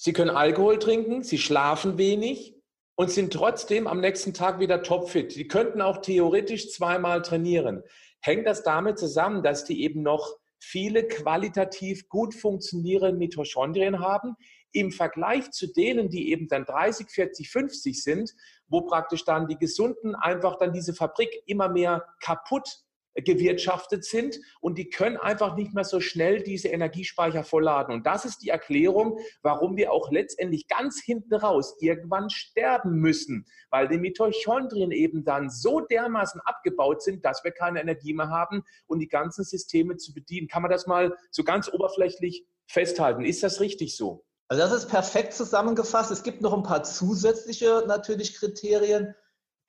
[0.02, 2.56] Sie können Alkohol trinken, sie schlafen wenig
[2.94, 5.36] und sind trotzdem am nächsten Tag wieder topfit.
[5.36, 7.82] Die könnten auch theoretisch zweimal trainieren.
[8.22, 14.36] Hängt das damit zusammen, dass die eben noch viele qualitativ gut funktionierende Mitochondrien haben,
[14.72, 18.32] im Vergleich zu denen, die eben dann 30, 40, 50 sind,
[18.68, 24.78] wo praktisch dann die Gesunden einfach dann diese Fabrik immer mehr kaputt gewirtschaftet sind und
[24.78, 27.94] die können einfach nicht mehr so schnell diese Energiespeicher vollladen.
[27.94, 33.46] Und das ist die Erklärung, warum wir auch letztendlich ganz hinten raus irgendwann sterben müssen,
[33.70, 38.62] weil die Mitochondrien eben dann so dermaßen abgebaut sind, dass wir keine Energie mehr haben
[38.86, 40.48] und die ganzen Systeme zu bedienen.
[40.48, 43.24] Kann man das mal so ganz oberflächlich festhalten?
[43.24, 44.24] Ist das richtig so?
[44.48, 46.10] Also das ist perfekt zusammengefasst.
[46.10, 49.14] Es gibt noch ein paar zusätzliche natürlich Kriterien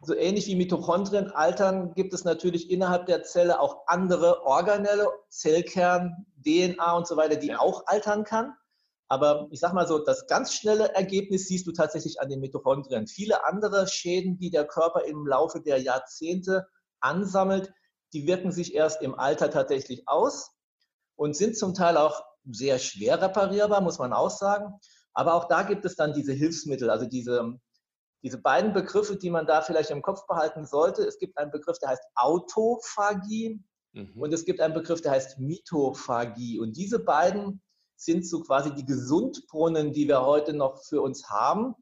[0.04, 6.26] so ähnlich wie Mitochondrien altern, gibt es natürlich innerhalb der Zelle auch andere Organelle, Zellkern,
[6.44, 8.54] DNA und so weiter, die auch altern kann.
[9.08, 13.08] Aber ich sage mal so, das ganz schnelle Ergebnis siehst du tatsächlich an den Mitochondrien.
[13.08, 16.68] Viele andere Schäden, die der Körper im Laufe der Jahrzehnte
[17.02, 17.72] ansammelt,
[18.14, 20.52] die wirken sich erst im Alter tatsächlich aus
[21.16, 24.74] und sind zum Teil auch sehr schwer reparierbar, muss man auch sagen.
[25.14, 27.60] Aber auch da gibt es dann diese Hilfsmittel, also diese
[28.24, 31.80] diese beiden Begriffe, die man da vielleicht im Kopf behalten sollte, es gibt einen Begriff,
[31.80, 34.14] der heißt Autophagie mhm.
[34.16, 36.60] und es gibt einen Begriff, der heißt Mitophagie.
[36.60, 37.62] Und diese beiden
[37.96, 41.76] sind so quasi die Gesundbrunnen, die wir heute noch für uns haben.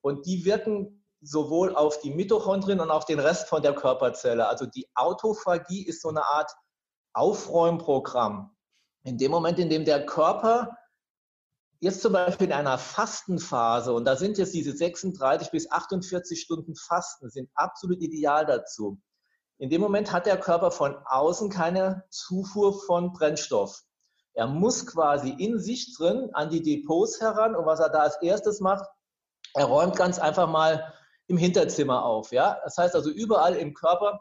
[0.00, 4.46] Und die wirken sowohl auf die Mitochondrien und auf den Rest von der Körperzelle.
[4.46, 6.52] Also die Autophagie ist so eine Art
[7.14, 8.54] Aufräumprogramm.
[9.02, 10.76] In dem Moment, in dem der Körper
[11.80, 16.74] jetzt zum Beispiel in einer Fastenphase, und da sind jetzt diese 36 bis 48 Stunden
[16.74, 19.00] Fasten, sind absolut ideal dazu.
[19.58, 23.82] In dem Moment hat der Körper von außen keine Zufuhr von Brennstoff.
[24.34, 28.20] Er muss quasi in sich drin an die Depots heran und was er da als
[28.20, 28.86] erstes macht,
[29.54, 30.92] er räumt ganz einfach mal
[31.26, 32.32] im Hinterzimmer auf.
[32.32, 32.60] Ja?
[32.64, 34.20] Das heißt also, überall im Körper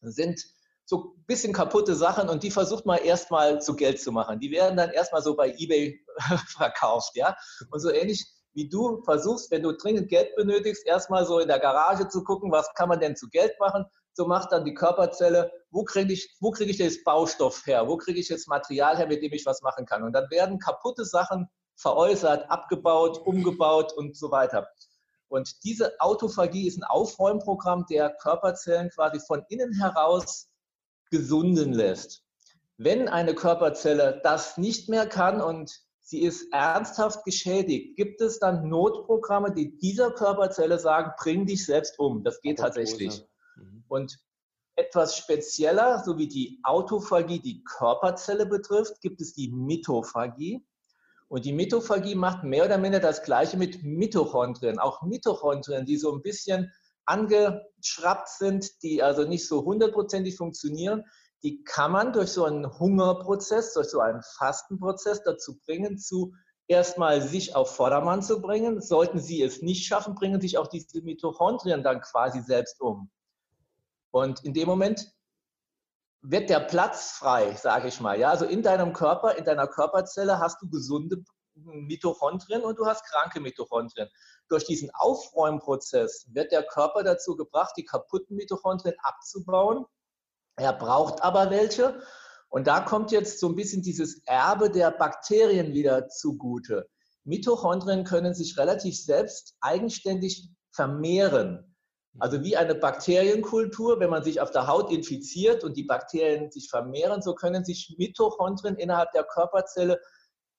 [0.00, 0.42] sind
[0.90, 4.40] so ein bisschen kaputte Sachen und die versucht man erstmal zu Geld zu machen.
[4.40, 6.04] Die werden dann erstmal so bei eBay
[6.48, 7.12] verkauft.
[7.14, 7.36] Ja?
[7.70, 11.60] Und so ähnlich wie du versuchst, wenn du dringend Geld benötigst, erstmal so in der
[11.60, 13.84] Garage zu gucken, was kann man denn zu Geld machen.
[14.14, 17.86] So macht dann die Körperzelle, wo kriege ich, wo kriege ich jetzt Baustoff her?
[17.86, 20.02] Wo kriege ich jetzt Material her, mit dem ich was machen kann?
[20.02, 24.66] Und dann werden kaputte Sachen veräußert, abgebaut, umgebaut und so weiter.
[25.28, 30.49] Und diese Autophagie ist ein Aufräumprogramm, der Körperzellen quasi von innen heraus
[31.10, 32.24] gesunden lässt.
[32.76, 38.68] Wenn eine Körperzelle das nicht mehr kann und sie ist ernsthaft geschädigt, gibt es dann
[38.68, 42.24] Notprogramme, die dieser Körperzelle sagen, bring dich selbst um.
[42.24, 43.24] Das geht tatsächlich.
[43.56, 43.84] Mhm.
[43.88, 44.18] Und
[44.76, 50.64] etwas spezieller, so wie die Autophagie die Körperzelle betrifft, gibt es die Mitophagie.
[51.28, 54.78] Und die Mitophagie macht mehr oder minder das Gleiche mit Mitochondrien.
[54.78, 56.72] Auch Mitochondrien, die so ein bisschen
[57.04, 61.04] angeschraubt sind, die also nicht so hundertprozentig funktionieren,
[61.42, 66.34] die kann man durch so einen Hungerprozess, durch so einen Fastenprozess dazu bringen, zu
[66.66, 68.80] erstmal sich auf Vordermann zu bringen.
[68.80, 73.10] Sollten sie es nicht schaffen, bringen sich auch diese Mitochondrien dann quasi selbst um.
[74.10, 75.12] Und in dem Moment
[76.22, 78.18] wird der Platz frei, sage ich mal.
[78.18, 81.24] Ja, also in deinem Körper, in deiner Körperzelle hast du gesunde
[81.64, 84.08] Mitochondrien und du hast kranke Mitochondrien.
[84.48, 89.84] Durch diesen Aufräumprozess wird der Körper dazu gebracht, die kaputten Mitochondrien abzubauen.
[90.56, 92.02] Er braucht aber welche.
[92.48, 96.88] Und da kommt jetzt so ein bisschen dieses Erbe der Bakterien wieder zugute.
[97.24, 101.70] Mitochondrien können sich relativ selbst eigenständig vermehren.
[102.18, 106.68] Also wie eine Bakterienkultur, wenn man sich auf der Haut infiziert und die Bakterien sich
[106.68, 110.00] vermehren, so können sich Mitochondrien innerhalb der Körperzelle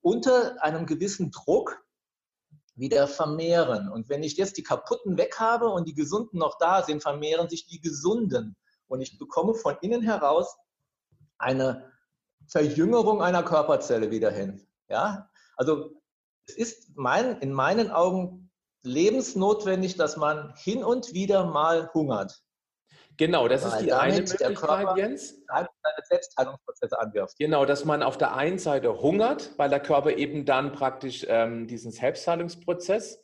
[0.01, 1.83] unter einem gewissen Druck
[2.75, 3.89] wieder vermehren.
[3.89, 7.49] Und wenn ich jetzt die kaputten weg habe und die gesunden noch da sind, vermehren
[7.49, 8.55] sich die gesunden.
[8.87, 10.57] Und ich bekomme von innen heraus
[11.37, 11.91] eine
[12.47, 14.67] Verjüngerung einer Körperzelle wieder hin.
[14.89, 15.29] Ja?
[15.55, 16.01] Also
[16.47, 18.51] es ist mein, in meinen Augen
[18.83, 22.43] lebensnotwendig, dass man hin und wieder mal hungert.
[23.17, 25.35] Genau, das Weil ist die eine Möglichkeit, Körper Jens.
[25.95, 27.37] Seine Selbstheilungsprozesse anwirft.
[27.37, 31.67] Genau, dass man auf der einen Seite hungert, weil der Körper eben dann praktisch ähm,
[31.67, 33.19] diesen Selbstheilungsprozess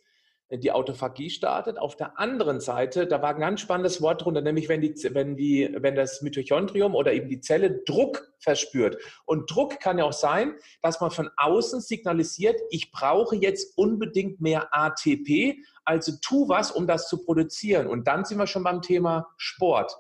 [0.50, 1.78] die Autophagie startet.
[1.78, 5.36] Auf der anderen Seite, da war ein ganz spannendes Wort drunter, nämlich wenn, die, wenn,
[5.36, 8.98] die, wenn das Mitochondrium oder eben die Zelle Druck verspürt.
[9.26, 14.40] Und Druck kann ja auch sein, dass man von außen signalisiert, ich brauche jetzt unbedingt
[14.40, 17.88] mehr ATP, also tu was, um das zu produzieren.
[17.88, 19.98] Und dann sind wir schon beim Thema Sport.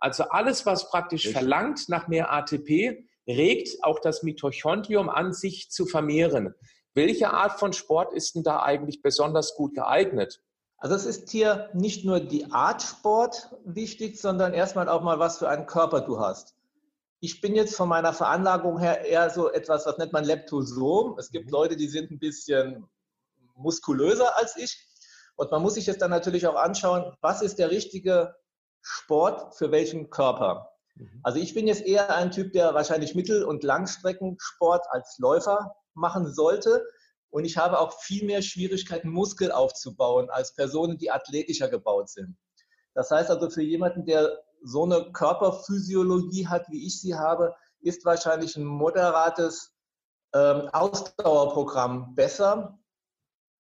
[0.00, 1.38] Also alles, was praktisch Richtig.
[1.38, 6.54] verlangt nach mehr ATP, regt auch das Mitochondrium an, sich zu vermehren.
[6.94, 10.42] Welche Art von Sport ist denn da eigentlich besonders gut geeignet?
[10.78, 15.38] Also es ist hier nicht nur die Art Sport wichtig, sondern erstmal auch mal, was
[15.38, 16.56] für einen Körper du hast.
[17.20, 21.18] Ich bin jetzt von meiner Veranlagung her eher so etwas, was nennt man Leptosom.
[21.18, 21.52] Es gibt mhm.
[21.52, 22.88] Leute, die sind ein bisschen
[23.56, 24.86] muskulöser als ich.
[25.36, 28.34] Und man muss sich jetzt dann natürlich auch anschauen, was ist der richtige
[28.82, 30.70] Sport für welchen Körper.
[30.94, 31.20] Mhm.
[31.22, 36.32] Also ich bin jetzt eher ein Typ, der wahrscheinlich Mittel- und Langstreckensport als Läufer machen
[36.32, 36.86] sollte.
[37.30, 42.36] Und ich habe auch viel mehr Schwierigkeiten, Muskel aufzubauen, als Personen, die athletischer gebaut sind.
[42.94, 48.04] Das heißt also, für jemanden, der so eine Körperphysiologie hat, wie ich sie habe, ist
[48.04, 49.74] wahrscheinlich ein moderates
[50.34, 52.78] ähm, Ausdauerprogramm besser.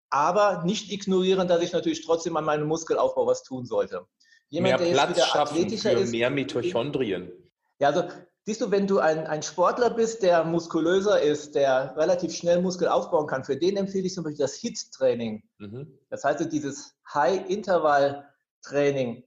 [0.09, 4.07] Aber nicht ignorieren, dass ich natürlich trotzdem an meinem Muskelaufbau was tun sollte.
[4.51, 7.33] Jemand, mehr Platz schaffen für ist, mehr Mitochondrien.
[7.79, 8.05] Ja, also
[8.47, 12.89] Siehst du, wenn du ein, ein Sportler bist, der muskulöser ist, der relativ schnell Muskel
[12.89, 15.43] aufbauen kann, für den empfehle ich zum Beispiel das HIT-Training.
[15.59, 15.99] Mhm.
[16.09, 19.25] Das heißt, dieses High-Interval-Training,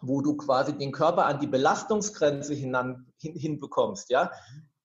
[0.00, 4.30] wo du quasi den Körper an die Belastungsgrenze hinan, hin, hinbekommst, ja,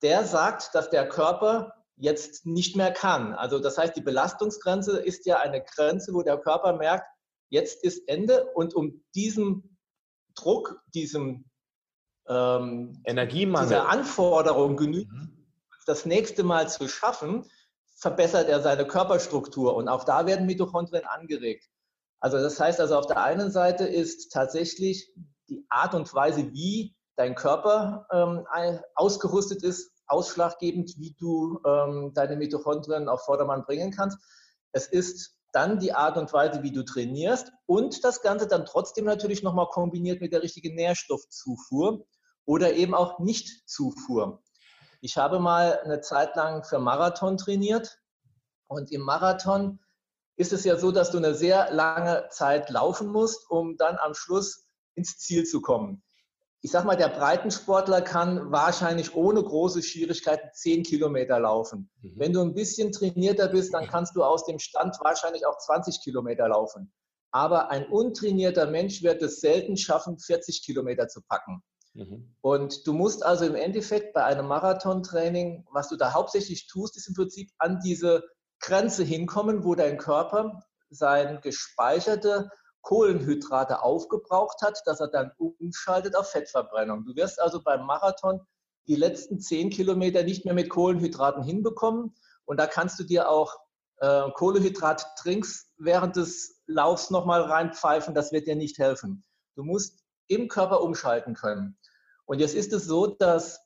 [0.01, 3.33] der sagt, dass der Körper jetzt nicht mehr kann.
[3.33, 7.05] Also das heißt, die Belastungsgrenze ist ja eine Grenze, wo der Körper merkt,
[7.49, 9.77] jetzt ist Ende und um diesem
[10.35, 11.45] Druck, diesem
[12.27, 13.69] ähm, Energiemangel.
[13.69, 15.47] Diese Anforderung genügt, mhm.
[15.85, 17.45] das nächste Mal zu schaffen,
[17.97, 21.67] verbessert er seine Körperstruktur und auch da werden Mitochondrien angeregt.
[22.21, 25.11] Also das heißt also auf der einen Seite ist tatsächlich
[25.49, 28.45] die Art und Weise, wie dein Körper ähm,
[28.95, 34.17] ausgerüstet ist, ausschlaggebend, wie du ähm, deine Mitochondrien auf Vordermann bringen kannst.
[34.71, 39.05] Es ist dann die Art und Weise, wie du trainierst und das Ganze dann trotzdem
[39.05, 42.05] natürlich nochmal kombiniert mit der richtigen Nährstoffzufuhr
[42.45, 44.41] oder eben auch Nicht-Zufuhr.
[45.01, 47.99] Ich habe mal eine Zeit lang für Marathon trainiert
[48.67, 49.79] und im Marathon
[50.35, 54.13] ist es ja so, dass du eine sehr lange Zeit laufen musst, um dann am
[54.13, 56.03] Schluss ins Ziel zu kommen.
[56.61, 61.89] Ich sag mal, der Breitensportler kann wahrscheinlich ohne große Schwierigkeiten zehn Kilometer laufen.
[62.01, 62.13] Mhm.
[62.17, 66.01] Wenn du ein bisschen trainierter bist, dann kannst du aus dem Stand wahrscheinlich auch 20
[66.01, 66.91] Kilometer laufen.
[67.31, 71.63] Aber ein untrainierter Mensch wird es selten schaffen, 40 Kilometer zu packen.
[71.93, 72.35] Mhm.
[72.41, 77.07] Und du musst also im Endeffekt bei einem Marathontraining, was du da hauptsächlich tust, ist
[77.07, 78.23] im Prinzip an diese
[78.59, 82.49] Grenze hinkommen, wo dein Körper sein gespeicherte
[82.89, 87.05] Kohlenhydrate aufgebraucht hat, dass er dann umschaltet auf Fettverbrennung.
[87.05, 88.41] Du wirst also beim Marathon
[88.87, 92.15] die letzten zehn Kilometer nicht mehr mit Kohlenhydraten hinbekommen.
[92.45, 93.59] Und da kannst du dir auch
[93.97, 98.15] äh, Kohlenhydrat-Trinks während des Laufs nochmal reinpfeifen.
[98.15, 99.23] Das wird dir nicht helfen.
[99.53, 101.77] Du musst im Körper umschalten können.
[102.25, 103.59] Und jetzt ist es so, dass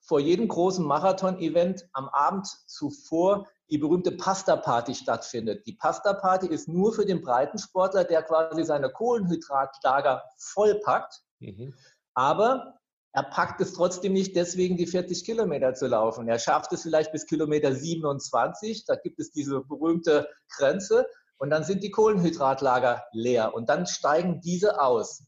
[0.00, 5.66] vor jedem großen Marathon-Event am Abend zuvor die berühmte Pasta-Party stattfindet.
[5.66, 11.22] Die Pasta-Party ist nur für den Breitensportler, der quasi seine Kohlenhydratlager vollpackt.
[11.40, 11.74] Mhm.
[12.14, 12.78] Aber
[13.12, 16.28] er packt es trotzdem nicht deswegen, die 40 Kilometer zu laufen.
[16.28, 18.84] Er schafft es vielleicht bis Kilometer 27.
[18.86, 21.06] Da gibt es diese berühmte Grenze.
[21.38, 23.54] Und dann sind die Kohlenhydratlager leer.
[23.54, 25.24] Und dann steigen diese aus.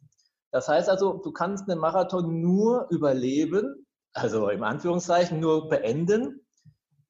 [0.51, 6.46] Das heißt also, du kannst einen Marathon nur überleben, also im Anführungszeichen nur beenden,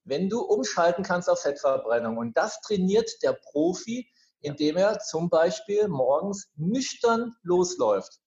[0.07, 2.17] wenn du umschalten kannst auf Fettverbrennung.
[2.17, 4.09] Und das trainiert der Profi,
[4.41, 8.21] indem er zum Beispiel morgens nüchtern losläuft.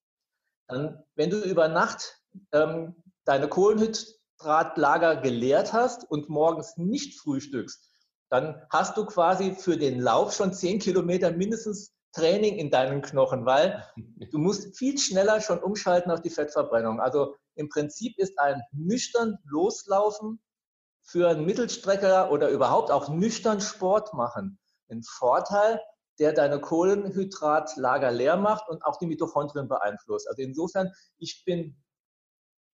[0.67, 7.89] Dann, wenn du über Nacht ähm, deine Kohlenhydratlager geleert hast und morgens nicht frühstückst,
[8.29, 13.45] dann hast du quasi für den Lauf schon zehn Kilometer mindestens Training in deinen Knochen,
[13.45, 13.85] weil
[14.31, 16.99] du musst viel schneller schon umschalten auf die Fettverbrennung.
[16.99, 20.39] Also im Prinzip ist ein nüchtern Loslaufen
[21.11, 25.81] für einen Mittelstrecker oder überhaupt auch nüchtern Sport machen ein Vorteil,
[26.19, 30.27] der deine Kohlenhydratlager leer macht und auch die Mitochondrien beeinflusst.
[30.27, 31.81] Also insofern, ich bin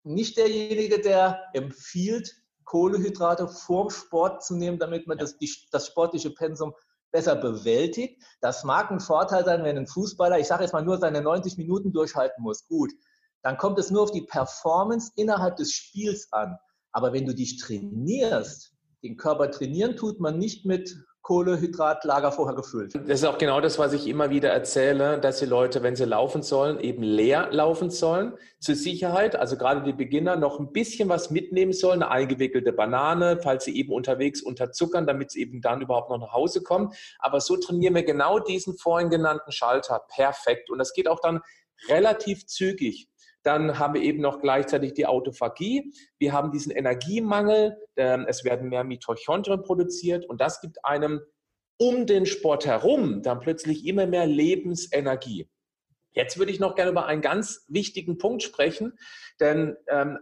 [0.03, 6.31] nicht derjenige, der empfiehlt, Kohlenhydrate vorm Sport zu nehmen, damit man das, die, das sportliche
[6.31, 6.73] Pensum
[7.11, 8.23] besser bewältigt.
[8.41, 11.57] Das mag ein Vorteil sein, wenn ein Fußballer, ich sage jetzt mal nur, seine 90
[11.57, 12.67] Minuten durchhalten muss.
[12.67, 12.91] Gut,
[13.43, 16.57] dann kommt es nur auf die Performance innerhalb des Spiels an.
[16.95, 18.71] Aber wenn du dich trainierst,
[19.03, 22.95] den Körper trainieren tut man nicht mit Kohlehydratlager vorher gefüllt.
[22.95, 26.05] Das ist auch genau das, was ich immer wieder erzähle, dass die Leute, wenn sie
[26.05, 29.35] laufen sollen, eben leer laufen sollen, zur Sicherheit.
[29.35, 33.75] Also gerade die Beginner noch ein bisschen was mitnehmen sollen, eine eingewickelte Banane, falls sie
[33.75, 36.93] eben unterwegs unterzuckern, damit sie eben dann überhaupt noch nach Hause kommen.
[37.19, 40.69] Aber so trainieren wir genau diesen vorhin genannten Schalter perfekt.
[40.69, 41.41] Und das geht auch dann
[41.89, 43.09] relativ zügig.
[43.45, 45.93] Dann haben wir eben noch gleichzeitig die Autophagie.
[46.17, 47.77] Wir haben diesen Energiemangel.
[47.95, 51.21] Es werden mehr Mitochondrien produziert und das gibt einem
[51.77, 55.47] um den Sport herum dann plötzlich immer mehr Lebensenergie.
[56.13, 58.97] Jetzt würde ich noch gerne über einen ganz wichtigen Punkt sprechen,
[59.39, 60.17] denn ähm,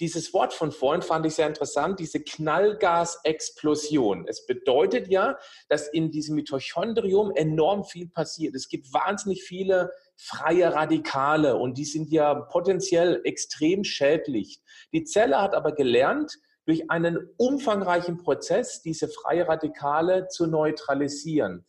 [0.00, 4.26] dieses Wort von vorhin fand ich sehr interessant, diese Knallgasexplosion.
[4.28, 8.54] Es bedeutet ja, dass in diesem Mitochondrium enorm viel passiert.
[8.54, 14.60] Es gibt wahnsinnig viele freie Radikale und die sind ja potenziell extrem schädlich.
[14.92, 21.64] Die Zelle hat aber gelernt, durch einen umfangreichen Prozess diese freie Radikale zu neutralisieren.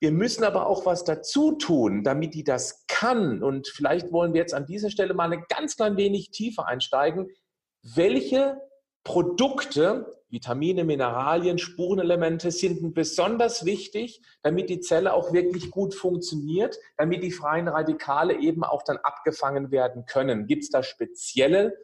[0.00, 3.42] Wir müssen aber auch was dazu tun, damit die das kann.
[3.42, 7.28] Und vielleicht wollen wir jetzt an dieser Stelle mal eine ganz klein wenig tiefer einsteigen
[7.82, 8.60] welche
[9.04, 17.22] Produkte, Vitamine, Mineralien, Spurenelemente sind besonders wichtig, damit die Zelle auch wirklich gut funktioniert, damit
[17.22, 20.46] die freien Radikale eben auch dann abgefangen werden können.
[20.46, 21.76] Gibt es da spezielle,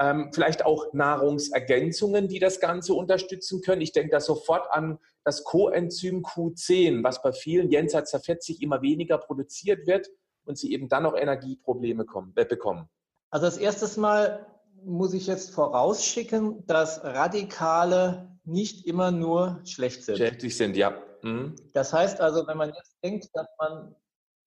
[0.00, 3.80] ähm, vielleicht auch Nahrungsergänzungen, die das Ganze unterstützen können?
[3.80, 8.82] Ich denke da sofort an das Coenzym Q10, was bei vielen jenseits der 40 immer
[8.82, 10.08] weniger produziert wird
[10.44, 12.88] und sie eben dann auch Energieprobleme kommen, äh, bekommen.
[13.30, 14.46] Also das erste Mal
[14.84, 20.18] muss ich jetzt vorausschicken, dass Radikale nicht immer nur schlecht sind.
[20.18, 20.94] Schädlich sind, ja.
[21.22, 21.56] Mhm.
[21.72, 23.94] Das heißt also, wenn man jetzt denkt, dass man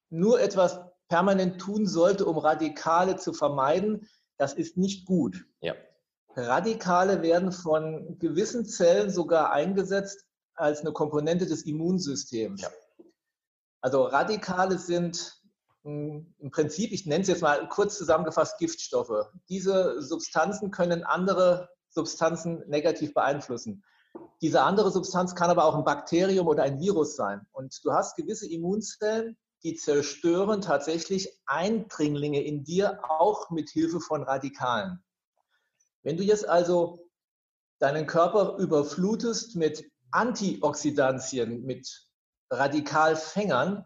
[0.10, 0.80] nur etwas
[1.10, 4.08] permanent tun sollte, um Radikale zu vermeiden,
[4.38, 5.46] das ist nicht gut.
[5.62, 5.74] Ja.
[6.36, 12.62] Radikale werden von gewissen Zellen sogar eingesetzt als eine Komponente des Immunsystems.
[12.62, 12.70] Ja.
[13.82, 15.37] Also Radikale sind
[15.88, 19.32] im Prinzip, ich nenne es jetzt mal kurz zusammengefasst, Giftstoffe.
[19.48, 23.84] Diese Substanzen können andere Substanzen negativ beeinflussen.
[24.42, 27.46] Diese andere Substanz kann aber auch ein Bakterium oder ein Virus sein.
[27.52, 34.24] Und du hast gewisse Immunzellen, die zerstören tatsächlich Eindringlinge in dir, auch mit Hilfe von
[34.24, 35.04] Radikalen.
[36.04, 37.10] Wenn du jetzt also
[37.80, 42.08] deinen Körper überflutest mit Antioxidantien, mit
[42.50, 43.86] Radikalfängern,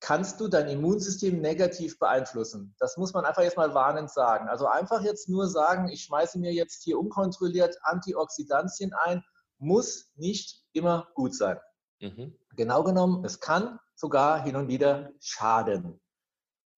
[0.00, 2.74] kannst du dein Immunsystem negativ beeinflussen.
[2.78, 4.48] Das muss man einfach jetzt mal warnend sagen.
[4.48, 9.22] Also einfach jetzt nur sagen, ich schmeiße mir jetzt hier unkontrolliert Antioxidantien ein,
[9.58, 11.58] muss nicht immer gut sein.
[12.00, 12.34] Mhm.
[12.56, 16.00] Genau genommen, es kann sogar hin und wieder schaden.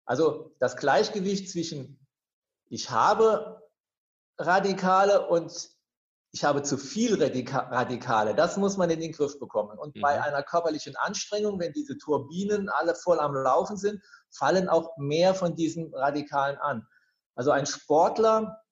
[0.04, 2.02] Also das Gleichgewicht zwischen
[2.72, 3.62] ich habe
[4.38, 5.70] Radikale und
[6.34, 8.34] ich habe zu viel Radikale.
[8.34, 9.78] Das muss man in den Griff bekommen.
[9.78, 10.00] Und mhm.
[10.00, 15.34] bei einer körperlichen Anstrengung, wenn diese Turbinen alle voll am Laufen sind, fallen auch mehr
[15.34, 16.86] von diesen Radikalen an.
[17.34, 18.62] Also ein Sportler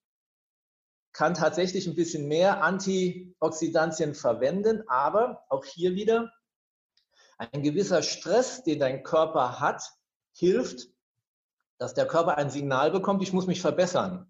[1.13, 6.33] kann tatsächlich ein bisschen mehr Antioxidantien verwenden, aber auch hier wieder
[7.37, 9.83] ein gewisser Stress, den dein Körper hat,
[10.33, 10.89] hilft,
[11.79, 14.27] dass der Körper ein Signal bekommt, ich muss mich verbessern.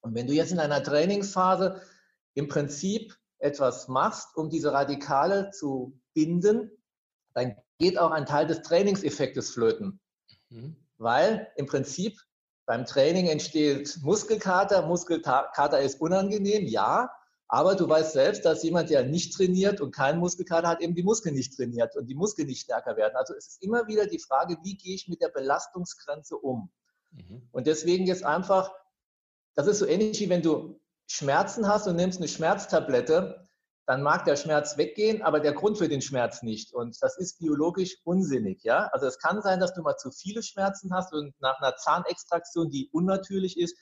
[0.00, 1.82] Und wenn du jetzt in einer Trainingsphase
[2.34, 6.70] im Prinzip etwas machst, um diese Radikale zu binden,
[7.34, 10.00] dann geht auch ein Teil des Trainingseffektes flöten.
[10.50, 10.76] Mhm.
[10.98, 12.20] Weil im Prinzip
[12.66, 14.86] beim Training entsteht Muskelkater.
[14.86, 17.10] Muskelkater ist unangenehm, ja,
[17.48, 21.02] aber du weißt selbst, dass jemand, der nicht trainiert und keinen Muskelkater hat, eben die
[21.02, 23.14] Muskeln nicht trainiert und die Muskeln nicht stärker werden.
[23.16, 26.70] Also es ist immer wieder die Frage, wie gehe ich mit der Belastungsgrenze um?
[27.10, 27.48] Mhm.
[27.50, 28.72] Und deswegen jetzt einfach,
[29.54, 33.48] das ist so ähnlich wie wenn du Schmerzen hast und nimmst eine Schmerztablette,
[33.86, 36.72] dann mag der Schmerz weggehen, aber der Grund für den Schmerz nicht.
[36.72, 38.62] Und das ist biologisch unsinnig.
[38.62, 38.88] Ja?
[38.92, 42.70] Also es kann sein, dass du mal zu viele Schmerzen hast und nach einer Zahnextraktion,
[42.70, 43.76] die unnatürlich ist,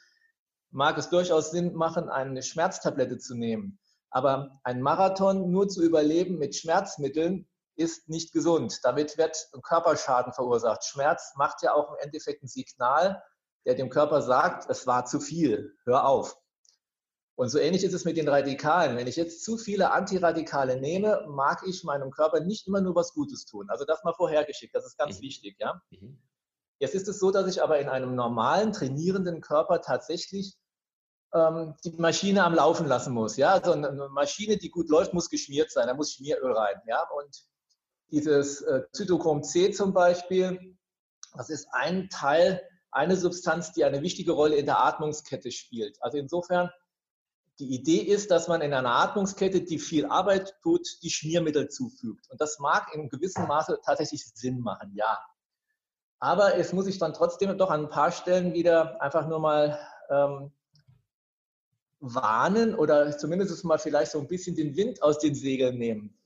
[0.71, 3.79] mag es durchaus Sinn machen, eine Schmerztablette zu nehmen.
[4.11, 8.81] Aber ein Marathon nur zu überleben mit Schmerzmitteln ist nicht gesund.
[8.83, 10.85] Damit wird ein Körperschaden verursacht.
[10.85, 13.23] Schmerz macht ja auch im Endeffekt ein Signal,
[13.67, 16.37] der dem Körper sagt, es war zu viel, hör auf.
[17.37, 18.97] Und so ähnlich ist es mit den Radikalen.
[18.97, 23.15] Wenn ich jetzt zu viele Antiradikale nehme, mag ich meinem Körper nicht immer nur was
[23.15, 23.71] Gutes tun.
[23.71, 25.23] Also das mal vorhergeschickt, das ist ganz mhm.
[25.23, 25.57] wichtig.
[25.59, 25.81] Ja?
[25.91, 26.19] Mhm.
[26.79, 30.59] Jetzt ist es so, dass ich aber in einem normalen, trainierenden Körper tatsächlich
[31.33, 33.37] ähm, die Maschine am Laufen lassen muss.
[33.37, 33.53] Ja?
[33.53, 36.77] Also eine Maschine, die gut läuft, muss geschmiert sein, da muss Schmieröl rein.
[36.87, 37.09] Ja?
[37.17, 37.45] Und
[38.11, 40.77] dieses äh, Zytochrom C zum Beispiel,
[41.35, 45.97] das ist ein Teil, eine Substanz, die eine wichtige Rolle in der Atmungskette spielt.
[46.03, 46.71] Also insofern
[47.61, 52.29] die Idee ist, dass man in einer Atmungskette, die viel Arbeit tut, die Schmiermittel zufügt.
[52.31, 55.19] Und das mag in gewissem Maße tatsächlich Sinn machen, ja.
[56.19, 59.79] Aber es muss ich dann trotzdem doch an ein paar Stellen wieder einfach nur mal
[60.09, 60.53] ähm,
[62.01, 66.17] warnen oder zumindest mal vielleicht so ein bisschen den Wind aus den Segeln nehmen.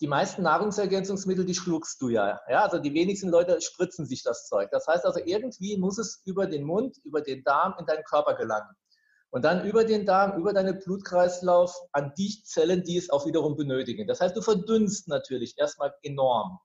[0.00, 2.40] Die meisten Nahrungsergänzungsmittel, die schluckst du ja.
[2.48, 2.62] ja.
[2.62, 4.70] Also die wenigsten Leute spritzen sich das Zeug.
[4.70, 8.34] Das heißt also, irgendwie muss es über den Mund, über den Darm in deinen Körper
[8.34, 8.76] gelangen
[9.30, 13.56] und dann über den Darm, über deinen Blutkreislauf an die Zellen, die es auch wiederum
[13.56, 14.06] benötigen.
[14.06, 16.58] Das heißt, du verdünnst natürlich erstmal enorm.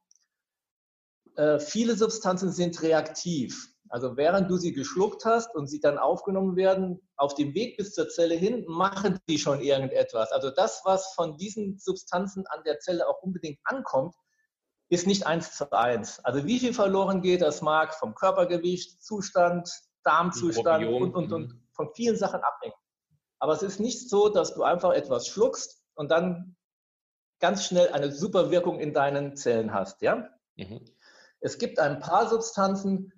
[1.36, 3.68] Äh, viele Substanzen sind reaktiv.
[3.90, 7.94] Also während du sie geschluckt hast und sie dann aufgenommen werden, auf dem Weg bis
[7.94, 10.32] zur Zelle hin, machen die schon irgendetwas.
[10.32, 14.16] Also das, was von diesen Substanzen an der Zelle auch unbedingt ankommt,
[14.88, 16.24] ist nicht eins zu eins.
[16.24, 19.70] Also wie viel verloren geht, das mag vom Körpergewicht, Zustand,
[20.04, 22.76] Darmzustand und, und, und mhm von vielen Sachen abhängt.
[23.40, 26.56] Aber es ist nicht so, dass du einfach etwas schluckst und dann
[27.40, 30.02] ganz schnell eine super Wirkung in deinen Zellen hast.
[30.04, 30.30] Ja?
[30.56, 30.86] Mhm.
[31.40, 33.12] Es gibt ein paar Substanzen,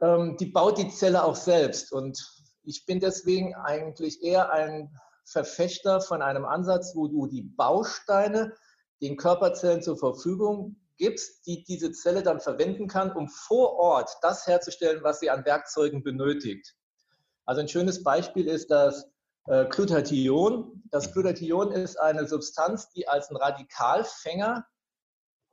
[0.00, 1.92] ähm, die baut die Zelle auch selbst.
[1.92, 2.18] Und
[2.64, 8.54] ich bin deswegen eigentlich eher ein Verfechter von einem Ansatz, wo du die Bausteine
[9.00, 14.48] den Körperzellen zur Verfügung gibst, die diese Zelle dann verwenden kann, um vor Ort das
[14.48, 16.74] herzustellen, was sie an Werkzeugen benötigt.
[17.44, 19.10] Also ein schönes Beispiel ist das
[19.46, 20.82] äh, Glutathion.
[20.90, 24.66] Das Glutathion ist eine Substanz, die als ein Radikalfänger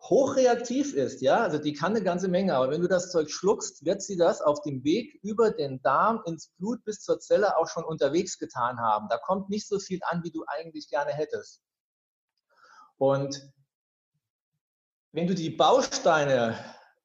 [0.02, 3.86] hochreaktiv ist, ja, also die kann eine ganze Menge, aber wenn du das Zeug schluckst,
[3.86, 7.68] wird sie das auf dem Weg über den Darm ins Blut bis zur Zelle auch
[7.68, 9.08] schon unterwegs getan haben.
[9.10, 11.62] Da kommt nicht so viel an, wie du eigentlich gerne hättest.
[12.98, 13.52] Und
[15.12, 16.58] wenn du die Bausteine,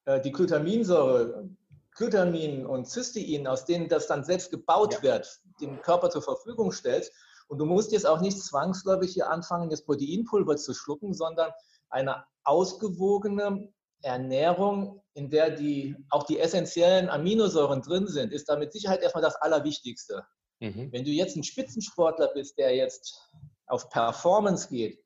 [0.05, 1.49] äh, die Glutaminsäure,
[1.97, 5.01] Glutamin und Cystein, aus denen das dann selbst gebaut ja.
[5.03, 7.11] wird, dem Körper zur Verfügung stellt.
[7.47, 11.51] Und du musst jetzt auch nicht zwangsläufig hier anfangen, das Proteinpulver zu schlucken, sondern
[11.89, 13.71] eine ausgewogene
[14.01, 19.23] Ernährung, in der die, auch die essentiellen Aminosäuren drin sind, ist da mit Sicherheit erstmal
[19.23, 20.23] das Allerwichtigste.
[20.59, 20.91] Mhm.
[20.91, 23.19] Wenn du jetzt ein Spitzensportler bist, der jetzt
[23.67, 25.03] auf Performance geht,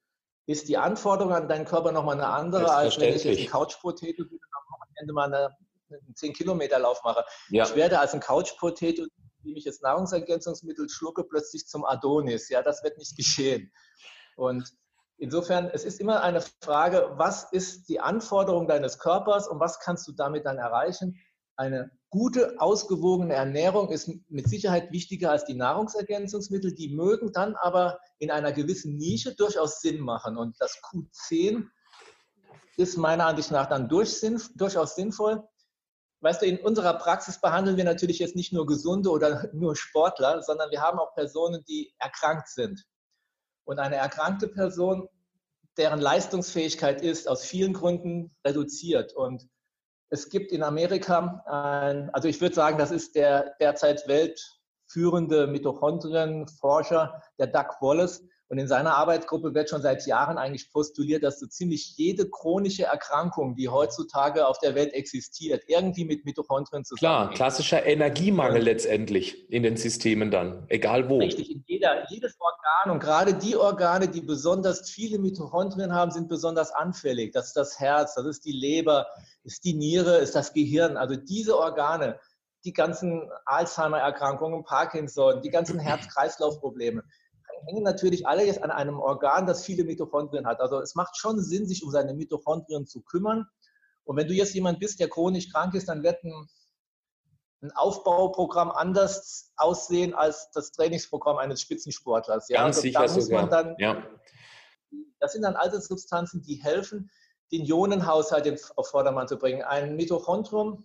[0.48, 4.24] ist die Anforderung an deinen Körper nochmal eine andere, als wenn ich jetzt ein Couch-Potato
[4.24, 5.56] bin und am Wochenende mal eine,
[5.92, 7.26] einen 10-Kilometer-Lauf mache.
[7.50, 7.64] Ja.
[7.64, 9.06] Ich werde als ein Couch-Potato,
[9.44, 12.50] indem ich jetzt Nahrungsergänzungsmittel schlucke, plötzlich zum Adonis.
[12.50, 13.72] Ja, das wird nicht geschehen.
[14.36, 14.72] Und
[15.18, 20.08] insofern, es ist immer eine Frage, was ist die Anforderung deines Körpers und was kannst
[20.08, 21.20] du damit dann erreichen?
[21.56, 26.74] Eine gute, ausgewogene Ernährung ist mit Sicherheit wichtiger als die Nahrungsergänzungsmittel.
[26.74, 30.38] Die mögen dann aber in einer gewissen Nische durchaus Sinn machen.
[30.38, 31.68] Und das Q10
[32.78, 35.44] ist meiner Ansicht nach dann durchaus sinnvoll.
[36.22, 40.44] Weißt du, in unserer Praxis behandeln wir natürlich jetzt nicht nur Gesunde oder nur Sportler,
[40.44, 42.86] sondern wir haben auch Personen, die erkrankt sind.
[43.64, 45.10] Und eine erkrankte Person,
[45.78, 49.14] deren Leistungsfähigkeit ist aus vielen Gründen reduziert.
[49.14, 49.48] Und
[50.10, 57.22] es gibt in Amerika, ein, also ich würde sagen, das ist der derzeit weltführende Mitochondrienforscher,
[57.40, 58.24] der Doug Wallace.
[58.52, 62.84] Und in seiner Arbeitsgruppe wird schon seit Jahren eigentlich postuliert, dass so ziemlich jede chronische
[62.84, 67.30] Erkrankung, die heutzutage auf der Welt existiert, irgendwie mit Mitochondrien zusammenhängt.
[67.30, 71.20] Klar, klassischer Energiemangel letztendlich in den Systemen dann, egal wo.
[71.20, 76.28] Richtig, in jeder, jedes Organ und gerade die Organe, die besonders viele Mitochondrien haben, sind
[76.28, 77.32] besonders anfällig.
[77.32, 79.08] Das ist das Herz, das ist die Leber,
[79.46, 80.98] ist die Niere, ist das Gehirn.
[80.98, 82.20] Also diese Organe,
[82.66, 87.06] die ganzen Alzheimer-Erkrankungen, Parkinson, die ganzen Herz-Kreislauf-Probleme,
[87.66, 90.60] hängen natürlich alle jetzt an einem Organ, das viele Mitochondrien hat.
[90.60, 93.46] Also es macht schon Sinn, sich um seine Mitochondrien zu kümmern.
[94.04, 96.50] Und wenn du jetzt jemand bist, der chronisch krank ist, dann wird ein,
[97.62, 102.50] ein Aufbauprogramm anders aussehen als das Trainingsprogramm eines Spitzensportlers.
[102.50, 102.64] Ja?
[102.64, 103.50] Ganz also sicher sogar.
[103.50, 104.04] dann, ja.
[105.20, 107.12] Das sind dann alte Substanzen, die helfen,
[107.52, 109.62] den Ionenhaushalt auf Vordermann zu bringen.
[109.62, 110.84] Ein Mitochondrium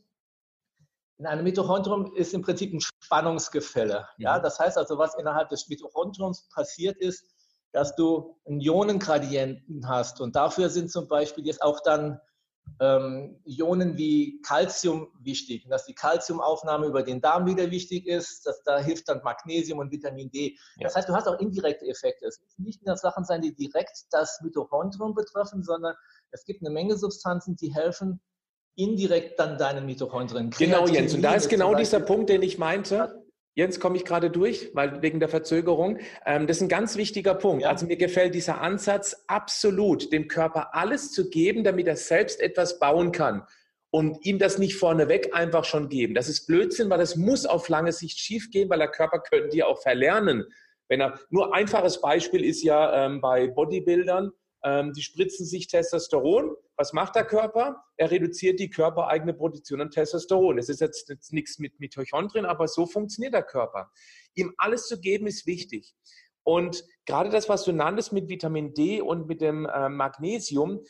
[1.19, 4.09] in einem Mitochondrium ist im Prinzip ein Spannungsgefälle.
[4.19, 4.39] Ja?
[4.39, 4.43] Mhm.
[4.43, 7.25] Das heißt also, was innerhalb des Mitochondriums passiert ist,
[7.73, 10.21] dass du einen Ionengradienten hast.
[10.21, 12.21] Und dafür sind zum Beispiel jetzt auch dann
[12.81, 15.65] ähm, Ionen wie Calcium wichtig.
[15.65, 19.79] Und dass die Calciumaufnahme über den Darm wieder wichtig ist, dass da hilft dann Magnesium
[19.79, 20.57] und Vitamin D.
[20.77, 20.85] Ja.
[20.85, 22.27] Das heißt, du hast auch indirekte Effekte.
[22.27, 25.95] Es müssen nicht nur Sachen sein, die direkt das Mitochondrium betreffen, sondern
[26.31, 28.21] es gibt eine Menge Substanzen, die helfen,
[28.77, 30.51] indirekt dann deine Mitochondrien.
[30.51, 31.15] Genau, Jens.
[31.15, 33.23] Und da ist genau dieser Punkt, den ich meinte.
[33.55, 35.99] Jens, komme ich gerade durch, weil wegen der Verzögerung.
[36.27, 37.63] Ähm, das ist ein ganz wichtiger Punkt.
[37.63, 37.71] Ja.
[37.71, 42.79] Also mir gefällt dieser Ansatz absolut, dem Körper alles zu geben, damit er selbst etwas
[42.79, 43.47] bauen kann
[43.91, 46.15] und ihm das nicht vorneweg einfach schon geben.
[46.15, 49.65] Das ist Blödsinn, weil das muss auf lange Sicht schiefgehen, weil der Körper könnte ja
[49.65, 50.45] auch verlernen.
[50.89, 54.33] Wenn er, nur einfaches Beispiel ist ja ähm, bei Bodybuildern,
[54.65, 56.55] ähm, die spritzen sich Testosteron.
[56.77, 57.83] Was macht der Körper?
[57.97, 60.59] Er reduziert die körpereigene Produktion an Testosteron.
[60.59, 63.91] Es ist jetzt, jetzt nichts mit Mitochondrien, aber so funktioniert der Körper.
[64.35, 65.95] Ihm alles zu geben ist wichtig.
[66.43, 70.85] Und gerade das, was du nanntest mit Vitamin D und mit dem äh, Magnesium,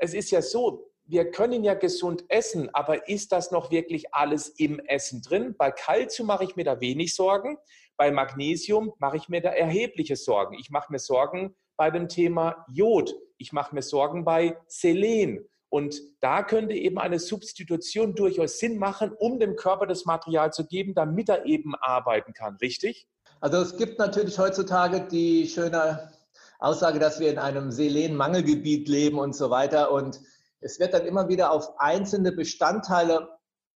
[0.00, 4.48] es ist ja so, wir können ja gesund essen, aber ist das noch wirklich alles
[4.48, 5.54] im Essen drin?
[5.56, 7.58] Bei Kalzium mache ich mir da wenig Sorgen.
[7.96, 10.56] Bei Magnesium mache ich mir da erhebliche Sorgen.
[10.58, 13.14] Ich mache mir Sorgen bei dem Thema Jod.
[13.38, 15.46] Ich mache mir Sorgen bei Selen.
[15.68, 20.66] Und da könnte eben eine Substitution durchaus Sinn machen, um dem Körper das Material zu
[20.66, 22.56] geben, damit er eben arbeiten kann.
[22.56, 23.08] Richtig?
[23.40, 26.12] Also es gibt natürlich heutzutage die schöne
[26.58, 29.90] Aussage, dass wir in einem Selenmangelgebiet leben und so weiter.
[29.92, 30.20] Und
[30.60, 33.28] es wird dann immer wieder auf einzelne Bestandteile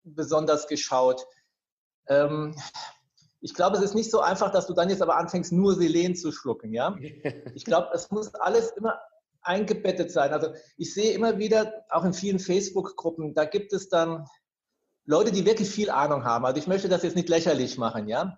[0.04, 1.26] besonders geschaut.
[2.08, 2.56] Ähm,
[3.40, 6.16] ich glaube, es ist nicht so einfach, dass du dann jetzt aber anfängst, nur Selen
[6.16, 6.74] zu schlucken.
[6.74, 6.96] Ja?
[7.56, 9.00] Ich glaube, es muss alles immer
[9.42, 10.34] eingebettet sein.
[10.34, 14.26] Also ich sehe immer wieder, auch in vielen Facebook-Gruppen, da gibt es dann
[15.06, 16.46] Leute, die wirklich viel Ahnung haben.
[16.46, 18.38] Also ich möchte das jetzt nicht lächerlich machen, ja.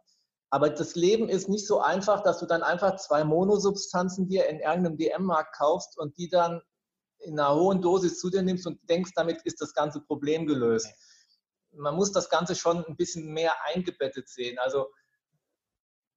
[0.51, 4.59] Aber das Leben ist nicht so einfach, dass du dann einfach zwei Monosubstanzen dir in
[4.59, 6.61] irgendeinem DM-Markt kaufst und die dann
[7.19, 10.87] in einer hohen Dosis zu dir nimmst und denkst, damit ist das ganze Problem gelöst
[11.71, 14.57] man muss das Ganze schon ein bisschen mehr eingebettet sehen.
[14.59, 14.89] Also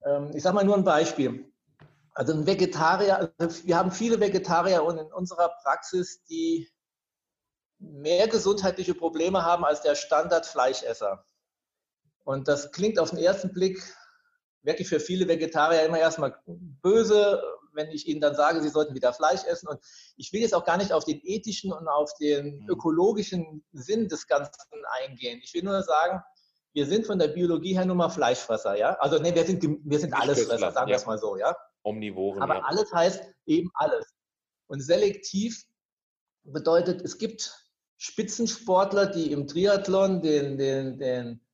[0.05, 1.53] ähm, ich sage mal nur ein Beispiel.
[2.15, 6.71] Also ein Vegetarier, also wir haben viele Vegetarier und in unserer Praxis, die
[7.79, 11.25] mehr gesundheitliche Probleme haben als der Standard-Fleischesser.
[12.25, 13.83] Und das klingt auf den ersten Blick
[14.63, 17.43] wirklich für viele Vegetarier immer erstmal böse,
[17.75, 19.69] wenn ich ihnen dann sage, sie sollten wieder Fleisch essen.
[19.69, 19.81] Und
[20.17, 22.69] ich will jetzt auch gar nicht auf den ethischen und auf den mhm.
[22.69, 24.53] ökologischen Sinn des Ganzen
[25.03, 25.41] eingehen.
[25.43, 26.23] Ich will nur sagen,
[26.75, 28.95] wir sind von der Biologie her nun mal Fleischfresser, ja?
[29.01, 31.55] Also nee, wir sind, wir sind alles Fresser, sagen wir es mal so, ja?
[31.83, 32.43] Omnivoren.
[32.43, 32.63] Aber ja.
[32.65, 34.07] alles heißt eben alles.
[34.69, 35.65] Und selektiv
[36.45, 37.55] bedeutet, es gibt
[37.99, 41.47] Spitzensportler, die im Triathlon den, den, den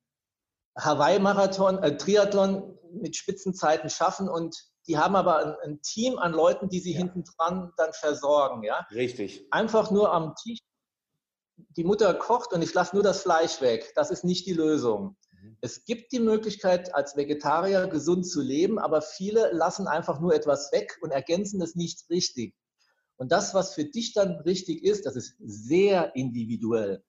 [0.77, 4.55] Hawaii-Marathon, äh, Triathlon mit Spitzenzeiten schaffen und
[4.89, 6.97] die haben aber ein, ein Team an Leuten, die sie ja.
[6.97, 8.63] hinten dran dann versorgen.
[8.63, 8.87] Ja?
[8.91, 9.45] Richtig.
[9.51, 10.59] Einfach nur am Tisch,
[11.77, 13.93] die Mutter kocht und ich lasse nur das Fleisch weg.
[13.95, 15.15] Das ist nicht die Lösung.
[15.31, 15.57] Mhm.
[15.61, 20.71] Es gibt die Möglichkeit, als Vegetarier gesund zu leben, aber viele lassen einfach nur etwas
[20.71, 22.55] weg und ergänzen es nicht richtig.
[23.17, 27.03] Und das, was für dich dann richtig ist, das ist sehr individuell.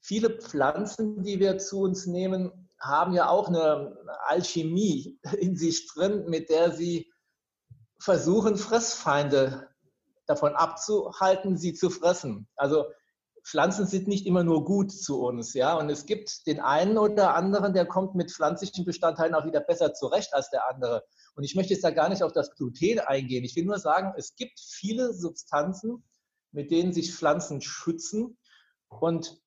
[0.00, 6.26] Viele Pflanzen, die wir zu uns nehmen, haben ja auch eine Alchemie in sich drin,
[6.28, 7.10] mit der sie
[8.00, 9.68] versuchen, Fressfeinde
[10.26, 12.48] davon abzuhalten, sie zu fressen.
[12.56, 12.84] Also
[13.44, 15.74] Pflanzen sind nicht immer nur gut zu uns, ja.
[15.74, 19.94] Und es gibt den einen oder anderen, der kommt mit pflanzlichen Bestandteilen auch wieder besser
[19.94, 21.02] zurecht als der andere.
[21.34, 23.44] Und ich möchte jetzt da gar nicht auf das Gluten eingehen.
[23.44, 26.04] Ich will nur sagen, es gibt viele Substanzen,
[26.52, 28.36] mit denen sich Pflanzen schützen.
[28.88, 29.40] Und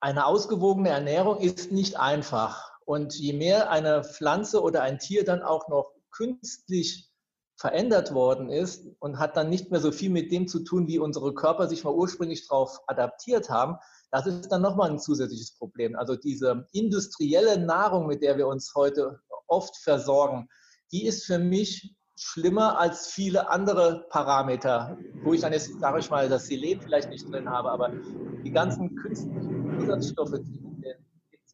[0.00, 2.73] eine ausgewogene Ernährung ist nicht einfach.
[2.84, 7.10] Und je mehr eine Pflanze oder ein Tier dann auch noch künstlich
[7.56, 10.98] verändert worden ist und hat dann nicht mehr so viel mit dem zu tun, wie
[10.98, 13.76] unsere Körper sich mal ursprünglich darauf adaptiert haben,
[14.10, 15.96] das ist dann nochmal ein zusätzliches Problem.
[15.96, 20.48] Also diese industrielle Nahrung, mit der wir uns heute oft versorgen,
[20.92, 26.10] die ist für mich schlimmer als viele andere Parameter, wo ich dann jetzt, sage ich
[26.10, 27.90] mal, das Selen vielleicht nicht drin habe, aber
[28.44, 30.73] die ganzen künstlichen Zusatzstoffe, die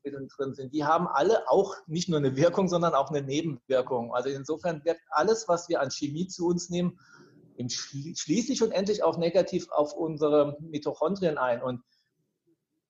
[0.05, 4.15] Lebensmitteln drin sind, die haben alle auch nicht nur eine Wirkung, sondern auch eine Nebenwirkung.
[4.15, 6.99] Also insofern wirkt alles, was wir an Chemie zu uns nehmen,
[7.69, 11.63] schließlich und endlich auch negativ auf unsere Mitochondrien ein.
[11.63, 11.83] Und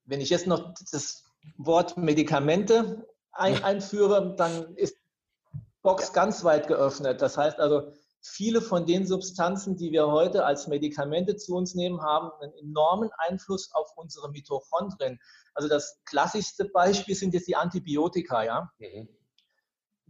[0.04, 1.24] wenn ich jetzt noch das
[1.56, 4.96] Wort Medikamente ein, einführe, dann ist
[5.82, 7.20] Box ganz weit geöffnet.
[7.20, 7.92] Das heißt also,
[8.22, 13.10] viele von den Substanzen, die wir heute als Medikamente zu uns nehmen, haben einen enormen
[13.16, 15.18] Einfluss auf unsere Mitochondrien.
[15.54, 18.44] Also das klassischste Beispiel sind jetzt die Antibiotika.
[18.44, 18.72] Ja?
[18.78, 19.08] Mhm.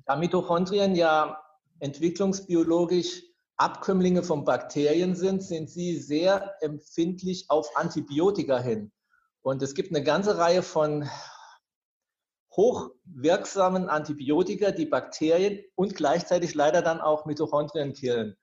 [0.04, 1.40] Da Mitochondrien ja
[1.78, 3.22] entwicklungsbiologisch
[3.56, 8.90] Abkömmlinge von Bakterien sind, sind sie sehr empfindlich auf Antibiotika hin.
[9.42, 11.08] Und es gibt eine ganze Reihe von
[12.56, 18.36] hochwirksamen Antibiotika, die Bakterien und gleichzeitig leider dann auch Mitochondrien killen.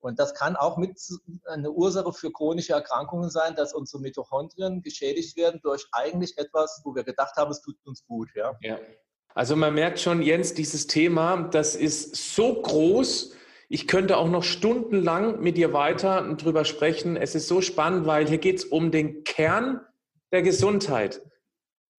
[0.00, 0.98] Und das kann auch mit
[1.44, 6.94] eine Ursache für chronische Erkrankungen sein, dass unsere Mitochondrien geschädigt werden durch eigentlich etwas, wo
[6.94, 8.30] wir gedacht haben, es tut uns gut.
[8.34, 8.56] Ja.
[8.62, 8.78] ja.
[9.34, 13.34] Also man merkt schon, Jens, dieses Thema, das ist so groß.
[13.68, 17.16] Ich könnte auch noch stundenlang mit dir weiter drüber sprechen.
[17.16, 19.80] Es ist so spannend, weil hier geht es um den Kern
[20.32, 21.20] der Gesundheit.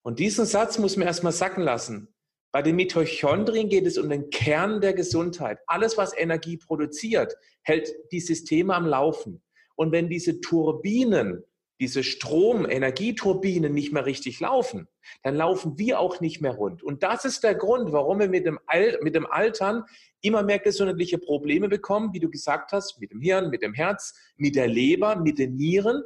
[0.03, 2.13] Und diesen Satz muss man erstmal sacken lassen.
[2.51, 5.59] Bei den Mitochondrien geht es um den Kern der Gesundheit.
[5.67, 9.41] Alles, was Energie produziert, hält die Systeme am Laufen.
[9.75, 11.43] Und wenn diese Turbinen,
[11.79, 14.87] diese Strom-Energieturbinen nicht mehr richtig laufen,
[15.23, 16.83] dann laufen wir auch nicht mehr rund.
[16.83, 19.85] Und das ist der Grund, warum wir mit dem, Al mit dem Altern
[20.21, 24.13] immer mehr gesundheitliche Probleme bekommen, wie du gesagt hast, mit dem Hirn, mit dem Herz,
[24.35, 26.03] mit der Leber, mit den Nieren.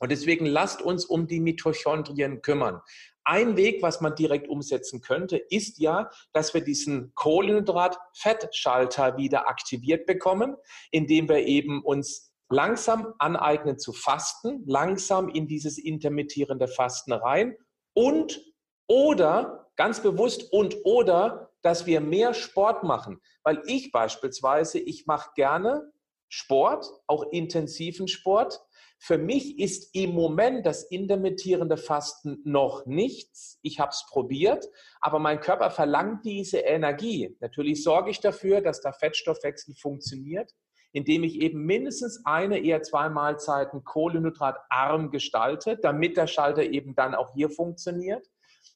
[0.00, 2.80] Und deswegen lasst uns um die Mitochondrien kümmern.
[3.24, 10.06] Ein Weg, was man direkt umsetzen könnte, ist ja, dass wir diesen Kohlenhydrat-Fettschalter wieder aktiviert
[10.06, 10.56] bekommen,
[10.90, 17.56] indem wir eben uns langsam aneignen zu fasten, langsam in dieses intermittierende Fasten rein
[17.94, 18.44] und
[18.88, 23.20] oder ganz bewusst und oder, dass wir mehr Sport machen.
[23.44, 25.92] Weil ich beispielsweise, ich mache gerne
[26.28, 28.60] Sport, auch intensiven Sport,
[29.02, 33.58] für mich ist im Moment das intermittierende Fasten noch nichts.
[33.62, 34.68] Ich habe es probiert,
[35.00, 37.34] aber mein Körper verlangt diese Energie.
[37.40, 40.52] Natürlich sorge ich dafür, dass der Fettstoffwechsel funktioniert,
[40.92, 47.14] indem ich eben mindestens eine, eher zwei Mahlzeiten kohlenhydratarm gestalte, damit der Schalter eben dann
[47.14, 48.28] auch hier funktioniert.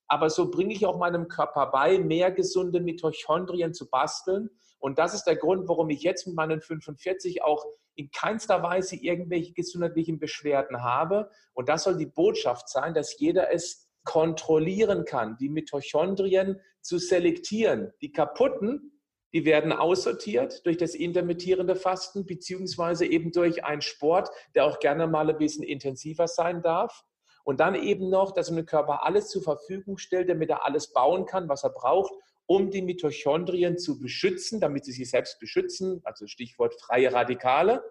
[0.06, 4.50] Aber so bringe ich auch meinem Körper bei, mehr gesunde Mitochondrien zu basteln.
[4.78, 7.64] Und das ist der Grund, warum ich jetzt mit meinen 45 auch
[7.96, 11.30] in keinster Weise irgendwelche gesundheitlichen Beschwerden habe.
[11.52, 17.92] Und das soll die Botschaft sein, dass jeder es kontrollieren kann, die Mitochondrien zu selektieren.
[18.02, 19.00] Die kaputten,
[19.32, 25.06] die werden aussortiert durch das intermittierende Fasten, beziehungsweise eben durch einen Sport, der auch gerne
[25.06, 27.04] mal ein bisschen intensiver sein darf.
[27.44, 31.26] Und dann eben noch, dass ein Körper alles zur Verfügung stellt, damit er alles bauen
[31.26, 32.12] kann, was er braucht,
[32.46, 37.82] um die Mitochondrien zu beschützen, damit sie sich selbst beschützen, also Stichwort freie Radikale.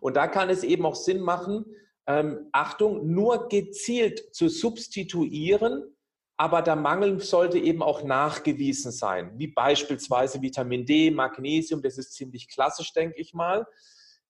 [0.00, 1.66] Und da kann es eben auch Sinn machen,
[2.06, 5.96] ähm, Achtung, nur gezielt zu substituieren,
[6.36, 12.12] aber der Mangel sollte eben auch nachgewiesen sein, wie beispielsweise Vitamin D, Magnesium, das ist
[12.12, 13.66] ziemlich klassisch, denke ich mal.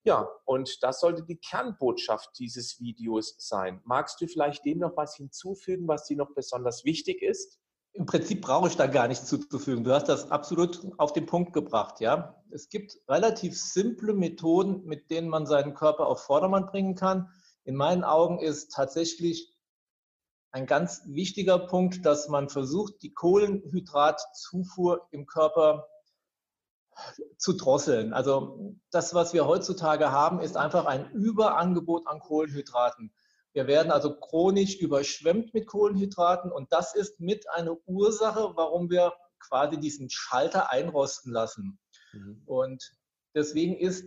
[0.07, 3.81] Ja, und das sollte die Kernbotschaft dieses Videos sein.
[3.85, 7.59] Magst du vielleicht dem noch was hinzufügen, was dir noch besonders wichtig ist?
[7.93, 9.83] Im Prinzip brauche ich da gar nichts zuzufügen.
[9.83, 12.41] Du hast das absolut auf den Punkt gebracht, ja.
[12.53, 17.29] Es gibt relativ simple Methoden, mit denen man seinen Körper auf Vordermann bringen kann.
[17.65, 19.57] In meinen Augen ist tatsächlich
[20.53, 25.89] ein ganz wichtiger Punkt, dass man versucht, die Kohlenhydratzufuhr im Körper
[27.37, 28.13] zu drosseln.
[28.13, 33.13] Also das, was wir heutzutage haben, ist einfach ein Überangebot an Kohlenhydraten.
[33.53, 39.15] Wir werden also chronisch überschwemmt mit Kohlenhydraten und das ist mit eine Ursache, warum wir
[39.39, 41.79] quasi diesen Schalter einrosten lassen.
[42.13, 42.43] Mhm.
[42.45, 42.93] Und
[43.35, 44.05] deswegen ist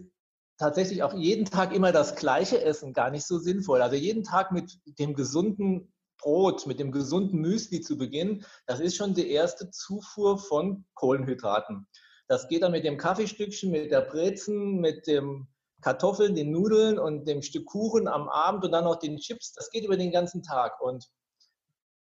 [0.57, 3.81] tatsächlich auch jeden Tag immer das gleiche Essen gar nicht so sinnvoll.
[3.81, 8.97] Also jeden Tag mit dem gesunden Brot, mit dem gesunden Müsli zu beginnen, das ist
[8.97, 11.87] schon die erste Zufuhr von Kohlenhydraten.
[12.29, 15.47] Das geht dann mit dem Kaffeestückchen, mit der Brezen, mit dem
[15.81, 19.53] Kartoffeln, den Nudeln und dem Stück Kuchen am Abend und dann noch den Chips.
[19.53, 20.79] Das geht über den ganzen Tag.
[20.79, 21.09] Und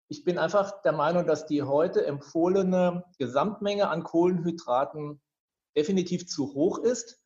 [0.08, 5.22] ich bin einfach der Meinung, dass die heute empfohlene Gesamtmenge an Kohlenhydraten
[5.74, 7.24] definitiv zu hoch ist.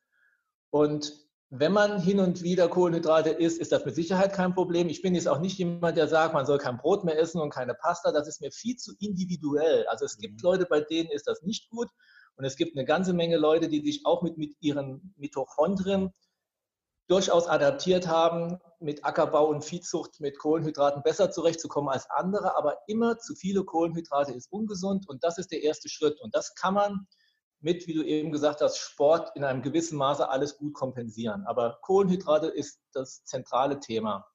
[0.69, 4.87] Und wenn man hin und wieder Kohlenhydrate isst, ist das mit Sicherheit kein Problem.
[4.87, 7.49] Ich bin jetzt auch nicht jemand, der sagt, man soll kein Brot mehr essen und
[7.49, 8.13] keine Pasta.
[8.13, 9.85] Das ist mir viel zu individuell.
[9.87, 10.47] Also es gibt mhm.
[10.49, 11.89] Leute, bei denen ist das nicht gut.
[12.37, 16.11] Und es gibt eine ganze Menge Leute, die sich auch mit, mit ihren Mitochondrien
[17.07, 22.57] durchaus adaptiert haben, mit Ackerbau und Viehzucht, mit Kohlenhydraten besser zurechtzukommen als andere.
[22.57, 26.19] Aber immer zu viele Kohlenhydrate ist ungesund und das ist der erste Schritt.
[26.19, 27.07] Und das kann man
[27.59, 31.45] mit, wie du eben gesagt hast, Sport in einem gewissen Maße alles gut kompensieren.
[31.45, 34.25] Aber Kohlenhydrate ist das zentrale Thema.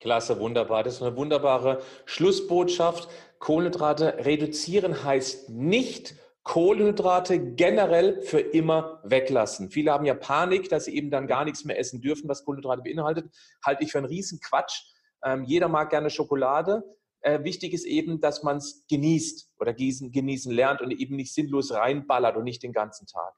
[0.00, 0.84] Klasse, wunderbar.
[0.84, 3.08] Das ist eine wunderbare Schlussbotschaft.
[3.38, 6.14] Kohlenhydrate reduzieren heißt nicht,
[6.48, 9.70] Kohlenhydrate generell für immer weglassen.
[9.70, 12.80] Viele haben ja Panik, dass sie eben dann gar nichts mehr essen dürfen, was Kohlenhydrate
[12.82, 13.30] beinhaltet.
[13.62, 14.80] Halte ich für einen riesen Quatsch.
[15.22, 16.82] Ähm, jeder mag gerne Schokolade.
[17.20, 21.34] Äh, wichtig ist eben, dass man es genießt oder gießen, genießen lernt und eben nicht
[21.34, 23.34] sinnlos reinballert und nicht den ganzen Tag.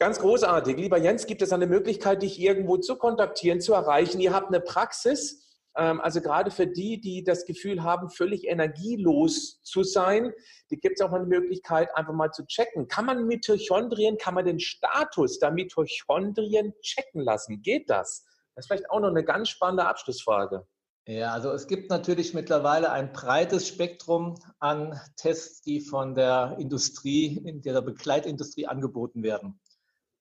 [0.00, 0.76] Ganz großartig.
[0.78, 4.20] Lieber Jens, gibt es eine Möglichkeit, dich irgendwo zu kontaktieren, zu erreichen?
[4.20, 5.45] Ihr habt eine Praxis,
[5.76, 10.32] also gerade für die, die das Gefühl haben, völlig energielos zu sein,
[10.70, 12.88] die gibt es auch mal die Möglichkeit, einfach mal zu checken.
[12.88, 17.60] Kann man Mitochondrien, kann man den Status der Mitochondrien checken lassen?
[17.62, 18.24] Geht das?
[18.54, 20.66] Das ist vielleicht auch noch eine ganz spannende Abschlussfrage.
[21.08, 27.36] Ja, also es gibt natürlich mittlerweile ein breites Spektrum an Tests, die von der Industrie,
[27.44, 29.60] in der Begleitindustrie angeboten werden.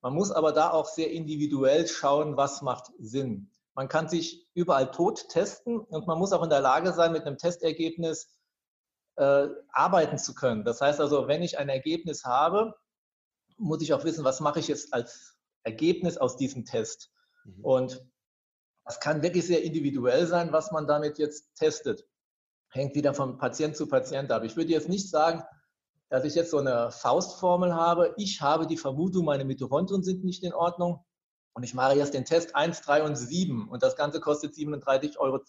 [0.01, 3.49] Man muss aber da auch sehr individuell schauen, was macht Sinn.
[3.76, 7.24] Man kann sich überall tot testen und man muss auch in der Lage sein, mit
[7.24, 8.30] einem Testergebnis
[9.18, 10.64] äh, arbeiten zu können.
[10.64, 12.74] Das heißt also, wenn ich ein Ergebnis habe,
[13.58, 17.12] muss ich auch wissen, was mache ich jetzt als Ergebnis aus diesem Test.
[17.44, 17.66] Mhm.
[17.66, 18.10] Und
[18.86, 22.06] das kann wirklich sehr individuell sein, was man damit jetzt testet.
[22.70, 24.44] Hängt wieder von Patient zu Patient ab.
[24.44, 25.44] Ich würde jetzt nicht sagen,
[26.10, 28.14] dass ich jetzt so eine Faustformel habe.
[28.18, 31.05] Ich habe die Vermutung, meine Mitochondrien sind nicht in Ordnung
[31.56, 35.18] und ich mache jetzt den Test 1, 3 und 7 und das Ganze kostet 37,20
[35.18, 35.39] Euro.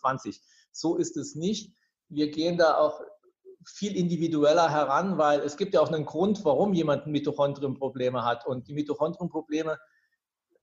[0.70, 1.74] So ist es nicht.
[2.08, 3.00] Wir gehen da auch
[3.64, 8.46] viel individueller heran, weil es gibt ja auch einen Grund, warum jemand Mitochondrienprobleme hat.
[8.46, 9.78] Und die Mitochondrienprobleme,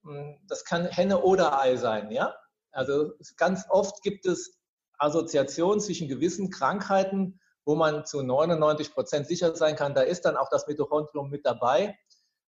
[0.04, 2.10] hm, das kann Henne oder Ei sein.
[2.10, 2.34] Ja?
[2.72, 4.58] Also ganz oft gibt es
[4.98, 10.38] Assoziationen zwischen gewissen Krankheiten, wo man zu 99 Prozent sicher sein kann, da ist dann
[10.38, 11.98] auch das Mitochondrium mit dabei.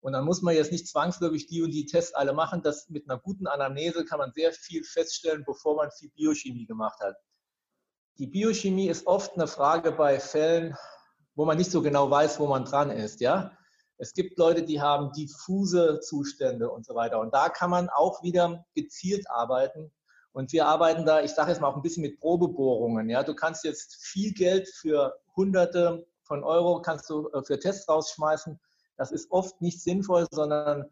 [0.03, 2.61] Und dann muss man jetzt nicht zwangsläufig die und die Tests alle machen.
[2.61, 6.99] Das mit einer guten Anamnese kann man sehr viel feststellen, bevor man viel Biochemie gemacht
[6.99, 7.15] hat.
[8.17, 10.75] Die Biochemie ist oft eine Frage bei Fällen,
[11.35, 13.21] wo man nicht so genau weiß, wo man dran ist.
[13.21, 13.57] Ja?
[13.97, 17.21] Es gibt Leute, die haben diffuse Zustände und so weiter.
[17.21, 19.89] Und da kann man auch wieder gezielt arbeiten.
[20.33, 23.09] Und wir arbeiten da, ich sage jetzt mal auch ein bisschen mit Probebohrungen.
[23.09, 23.23] Ja?
[23.23, 28.59] Du kannst jetzt viel Geld für Hunderte von Euro kannst du äh, für Tests rausschmeißen
[28.97, 30.85] das ist oft nicht sinnvoll, sondern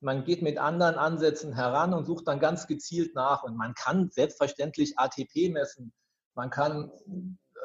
[0.00, 3.42] man geht mit anderen Ansätzen heran und sucht dann ganz gezielt nach.
[3.42, 5.92] Und man kann selbstverständlich ATP messen.
[6.34, 6.90] Man kann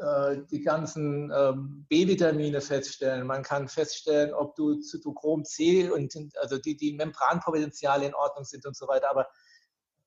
[0.02, 3.26] äh, die ganzen äh, B-Vitamine feststellen.
[3.26, 8.66] Man kann feststellen, ob du Zytochrom C und also die, die Membranpotenziale in Ordnung sind
[8.66, 9.10] und so weiter.
[9.10, 9.28] Aber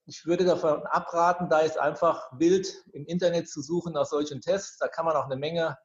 [0.05, 4.77] ich würde davon abraten, da ist einfach wild im Internet zu suchen nach solchen Tests.
[4.77, 5.79] Da kann man auch eine Menge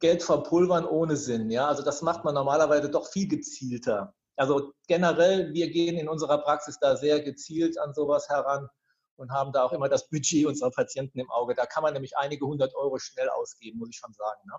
[0.00, 1.50] Geld verpulvern ohne Sinn.
[1.50, 1.68] Ja?
[1.68, 4.14] Also das macht man normalerweise doch viel gezielter.
[4.36, 8.68] Also generell, wir gehen in unserer Praxis da sehr gezielt an sowas heran
[9.16, 11.54] und haben da auch immer das Budget unserer Patienten im Auge.
[11.54, 14.40] Da kann man nämlich einige hundert Euro schnell ausgeben, muss ich schon sagen.
[14.46, 14.54] Ne?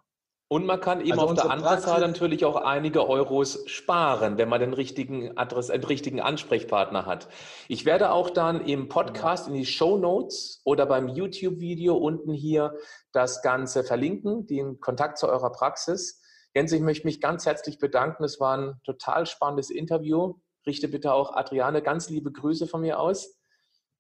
[0.52, 4.50] Und man kann eben also auf der anderen Seite natürlich auch einige Euros sparen, wenn
[4.50, 7.30] man den richtigen Adress, einen richtigen Ansprechpartner hat.
[7.70, 12.76] Ich werde auch dann im Podcast in die Show Notes oder beim YouTube-Video unten hier
[13.14, 16.22] das Ganze verlinken, den Kontakt zu eurer Praxis.
[16.54, 18.26] Jens, ich möchte mich ganz herzlich bedanken.
[18.26, 20.34] Es war ein total spannendes Interview.
[20.68, 23.41] Richte bitte auch Adriane ganz liebe Grüße von mir aus.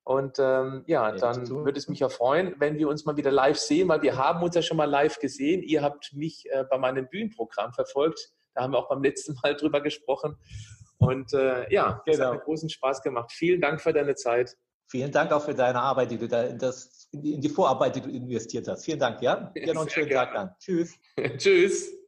[0.04, 3.58] Und ähm, ja, dann würde es mich ja freuen, wenn wir uns mal wieder live
[3.58, 5.62] sehen, weil wir haben uns ja schon mal live gesehen.
[5.62, 8.32] Ihr habt mich äh, bei meinem Bühnenprogramm verfolgt.
[8.54, 10.38] Da haben wir auch beim letzten Mal drüber gesprochen.
[10.98, 12.30] Und äh, ja, es genau.
[12.30, 13.32] hat mir großen Spaß gemacht.
[13.32, 14.56] Vielen Dank für deine Zeit.
[14.88, 18.02] Vielen Dank auch für deine Arbeit, die du da in, das, in die Vorarbeit, die
[18.02, 18.84] du investiert hast.
[18.84, 19.36] Vielen Dank, ja?
[19.56, 20.10] Dir noch einen schönen.
[20.10, 20.56] Tag dann.
[20.60, 20.96] Tschüss.
[21.38, 22.01] Tschüss.